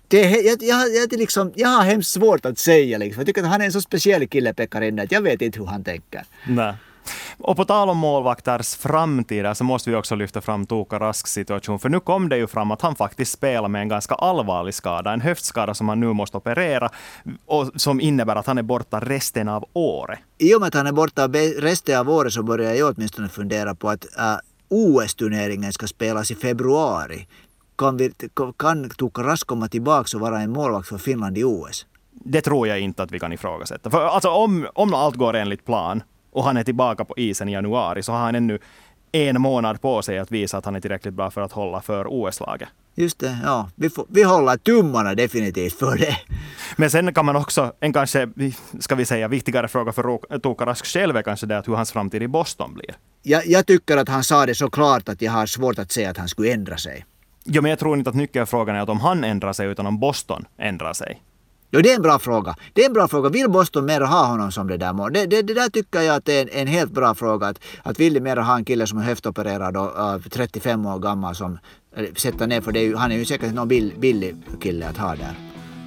det, 0.09 0.31
jag, 0.31 0.63
jag, 0.63 0.95
jag, 0.95 1.13
liksom, 1.13 1.53
jag 1.55 1.69
har 1.69 1.83
hemskt 1.83 2.11
svårt 2.11 2.47
att 2.47 2.59
säga 2.59 2.99
liksom. 2.99 3.21
Jag 3.21 3.27
tycker 3.27 3.43
att 3.43 3.49
han 3.49 3.61
är 3.61 3.65
en 3.65 3.73
så 3.73 3.81
speciell 3.81 4.29
kille 4.29 4.55
Pekka 4.55 4.81
Rinne 4.81 5.03
att 5.03 5.13
jag 5.13 5.23
vet 5.23 5.43
inte 5.43 5.59
hur 5.59 5.67
han 5.67 5.85
tänker. 5.85 6.25
Nej. 6.47 6.75
Och 7.39 7.57
på 7.57 7.65
tal 7.65 7.89
om 7.89 7.99
målvakters 7.99 8.77
framtid 8.77 9.47
så 9.55 9.65
måste 9.65 9.91
vi 9.91 9.97
också 9.97 10.15
lyfta 10.15 10.41
fram 10.41 10.67
Tuukka 10.67 10.99
Rasks 10.99 11.33
situation. 11.33 11.79
För 11.79 11.89
nu 11.89 12.01
kom 12.01 12.29
det 12.29 12.37
ju 12.37 12.47
fram 12.47 12.71
att 12.71 12.83
han 12.83 12.97
faktiskt 12.97 13.33
spelar 13.33 13.69
med 13.69 13.83
en 13.83 13.89
ganska 13.89 14.15
allvarlig 14.15 14.75
skada. 14.75 15.13
En 15.13 15.21
höftskada 15.21 15.75
som 15.75 15.89
han 15.89 16.01
nu 16.01 16.13
måste 16.13 16.37
operera 16.37 16.91
och 17.47 17.71
som 17.77 18.01
innebär 18.01 18.37
att 18.37 18.47
han 18.47 18.59
är 18.59 18.63
borta 18.63 19.01
resten 19.01 19.49
av 19.49 19.65
året. 19.73 20.19
I 20.39 20.55
och 20.55 20.61
med 20.61 20.69
att 20.69 20.75
han 20.75 20.87
är 20.87 20.93
borta 20.93 21.29
resten 21.59 21.99
av 21.99 22.11
året 22.11 22.33
så 22.33 22.43
börjar 22.43 22.75
jag 22.75 22.95
åtminstone 22.97 23.29
fundera 23.29 23.75
på 23.75 23.89
att 23.89 24.05
uh, 24.05 24.37
OS-turneringen 24.69 25.73
ska 25.73 25.87
spelas 25.87 26.31
i 26.31 26.35
februari. 26.35 27.27
Kan, 27.79 27.97
vi, 27.97 28.13
kan 28.57 28.91
Tuukka 28.91 29.23
Rask 29.23 29.47
komma 29.47 29.69
tillbaka 29.69 30.17
och 30.17 30.21
vara 30.21 30.41
en 30.41 30.51
målvakt 30.51 30.89
för 30.89 30.99
Finland 30.99 31.39
i 31.39 31.45
OS? 31.45 31.87
Det 32.13 32.41
tror 32.41 32.69
jag 32.69 32.81
inte 32.81 33.03
att 33.03 33.11
vi 33.11 33.19
kan 33.19 33.33
ifrågasätta. 33.33 33.91
För 33.91 34.05
alltså 34.05 34.29
om, 34.29 34.67
om 34.75 34.95
allt 34.95 35.17
går 35.17 35.37
enligt 35.37 35.65
plan 35.65 36.03
och 36.37 36.45
han 36.45 36.57
är 36.57 36.65
tillbaka 36.65 37.05
på 37.05 37.15
isen 37.17 37.49
i 37.49 37.53
januari, 37.53 38.03
så 38.03 38.13
har 38.13 38.19
han 38.19 38.35
ännu 38.35 38.59
en 39.13 39.41
månad 39.41 39.81
på 39.81 40.03
sig 40.03 40.19
att 40.19 40.31
visa 40.31 40.59
att 40.59 40.65
han 40.65 40.77
är 40.77 40.81
tillräckligt 40.81 41.15
bra 41.15 41.31
för 41.31 41.41
att 41.41 41.53
hålla 41.53 41.81
för 41.81 42.07
OS-laget. 42.09 42.69
Just 42.95 43.19
det, 43.19 43.39
ja. 43.45 43.71
Vi, 43.75 43.91
får, 43.91 44.07
vi 44.09 44.23
håller 44.23 44.57
tummarna 44.57 45.15
definitivt 45.15 45.79
för 45.79 45.97
det. 45.97 46.17
Men 46.77 46.91
sen 46.91 47.15
kan 47.15 47.25
man 47.25 47.37
också, 47.37 47.73
en 47.81 47.93
kanske, 47.93 48.29
ska 48.81 48.95
vi 48.95 49.05
säga, 49.05 49.29
viktigare 49.29 49.69
fråga 49.69 49.93
för 49.93 50.39
Tuukka 50.39 50.67
Rask 50.67 50.87
själv 50.87 51.17
är 51.17 51.23
kanske 51.23 51.47
det 51.47 51.59
att 51.59 51.69
hur 51.69 51.75
hans 51.75 51.93
framtid 51.93 52.23
i 52.23 52.29
Boston 52.29 52.75
blir. 52.75 52.97
Jag, 53.23 53.47
jag 53.47 53.67
tycker 53.67 53.97
att 53.97 54.09
han 54.09 54.25
sa 54.25 54.47
det 54.47 54.55
så 54.55 54.71
klart 54.71 55.09
att 55.09 55.23
jag 55.23 55.33
har 55.33 55.47
svårt 55.47 55.79
att 55.79 55.93
säga 55.93 56.11
att 56.11 56.17
han 56.17 56.29
skulle 56.29 56.53
ändra 56.53 56.77
sig. 56.77 57.05
Ja, 57.45 57.63
men 57.63 57.71
jag 57.71 57.79
tror 57.79 57.99
inte 57.99 58.11
att 58.11 58.17
nyckelfrågan 58.17 58.77
är 58.77 58.81
att 58.81 58.89
om 58.89 59.01
han 59.01 59.25
ändrar 59.25 59.53
sig, 59.53 59.67
utan 59.67 59.87
om 59.87 60.01
Boston 60.01 60.45
ändrar 60.59 60.93
sig. 60.93 61.23
Jo, 61.71 61.81
det 61.81 61.93
är 61.93 61.97
en 61.97 62.03
bra 62.03 62.19
fråga. 62.19 62.55
Det 62.73 62.83
är 62.83 62.87
en 62.87 62.93
bra 62.93 63.09
fråga. 63.09 63.29
Vill 63.29 63.51
Boston 63.51 63.85
mer 63.85 64.01
ha 64.01 64.27
honom 64.27 64.53
som 64.53 64.69
det 64.69 64.77
där 64.77 64.93
mål? 64.93 65.13
Det, 65.13 65.27
det, 65.27 65.43
det, 65.43 65.55
där 65.55 65.69
tycker 65.69 66.01
jag 66.01 66.17
att 66.17 66.25
det 66.25 66.33
är 66.33 66.43
en, 66.43 66.49
en 66.49 66.67
helt 66.67 66.91
bra 66.93 67.15
fråga. 67.15 67.47
Att, 67.47 67.61
att 67.83 68.01
vill 68.01 68.15
de 68.15 68.21
mer 68.21 68.37
ha 68.37 68.57
en 68.57 68.65
kille 68.65 68.87
som 68.87 68.99
är 68.99 69.03
höftopererad 69.03 69.77
och 69.77 70.15
uh, 70.15 70.23
35 70.31 70.87
år 70.87 70.99
gammal 70.99 71.35
som 71.35 71.59
sätter 72.17 72.47
ner, 72.47 72.61
för 72.61 72.73
det 72.73 72.81
är 72.81 72.85
ju, 72.85 72.97
han 72.97 73.13
är 73.13 73.17
ju 73.17 73.25
säkert 73.25 73.55
någon 73.55 73.69
bill, 73.69 73.93
billig 73.99 74.37
kille 74.61 74.89
att 74.89 74.97
ha 74.97 75.17
där. 75.17 75.35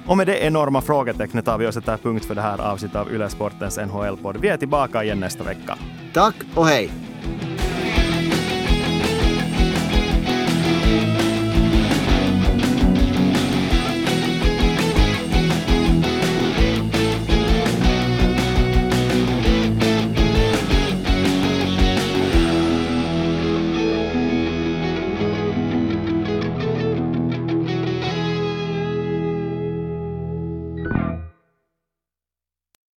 Och 0.06 0.16
med 0.16 0.26
det 0.26 0.38
enorma 0.38 0.80
frågetecknet 0.80 1.44
tar 1.44 1.58
vi 1.58 1.66
och 1.66 1.74
sätter 1.74 1.96
punkt 1.96 2.24
för 2.24 2.34
det 2.34 2.40
här 2.40 2.58
avsnittet 2.58 2.96
av 2.96 3.12
Yle 3.12 3.28
Sportens 3.28 3.78
NHL-podd. 3.78 4.36
Vi 4.40 4.48
är 4.48 4.56
tillbaka 4.56 5.04
igen 5.04 5.20
nästa 5.20 5.44
vecka. 5.44 5.78
Tack 6.14 6.34
och 6.54 6.66
hej! 6.66 6.90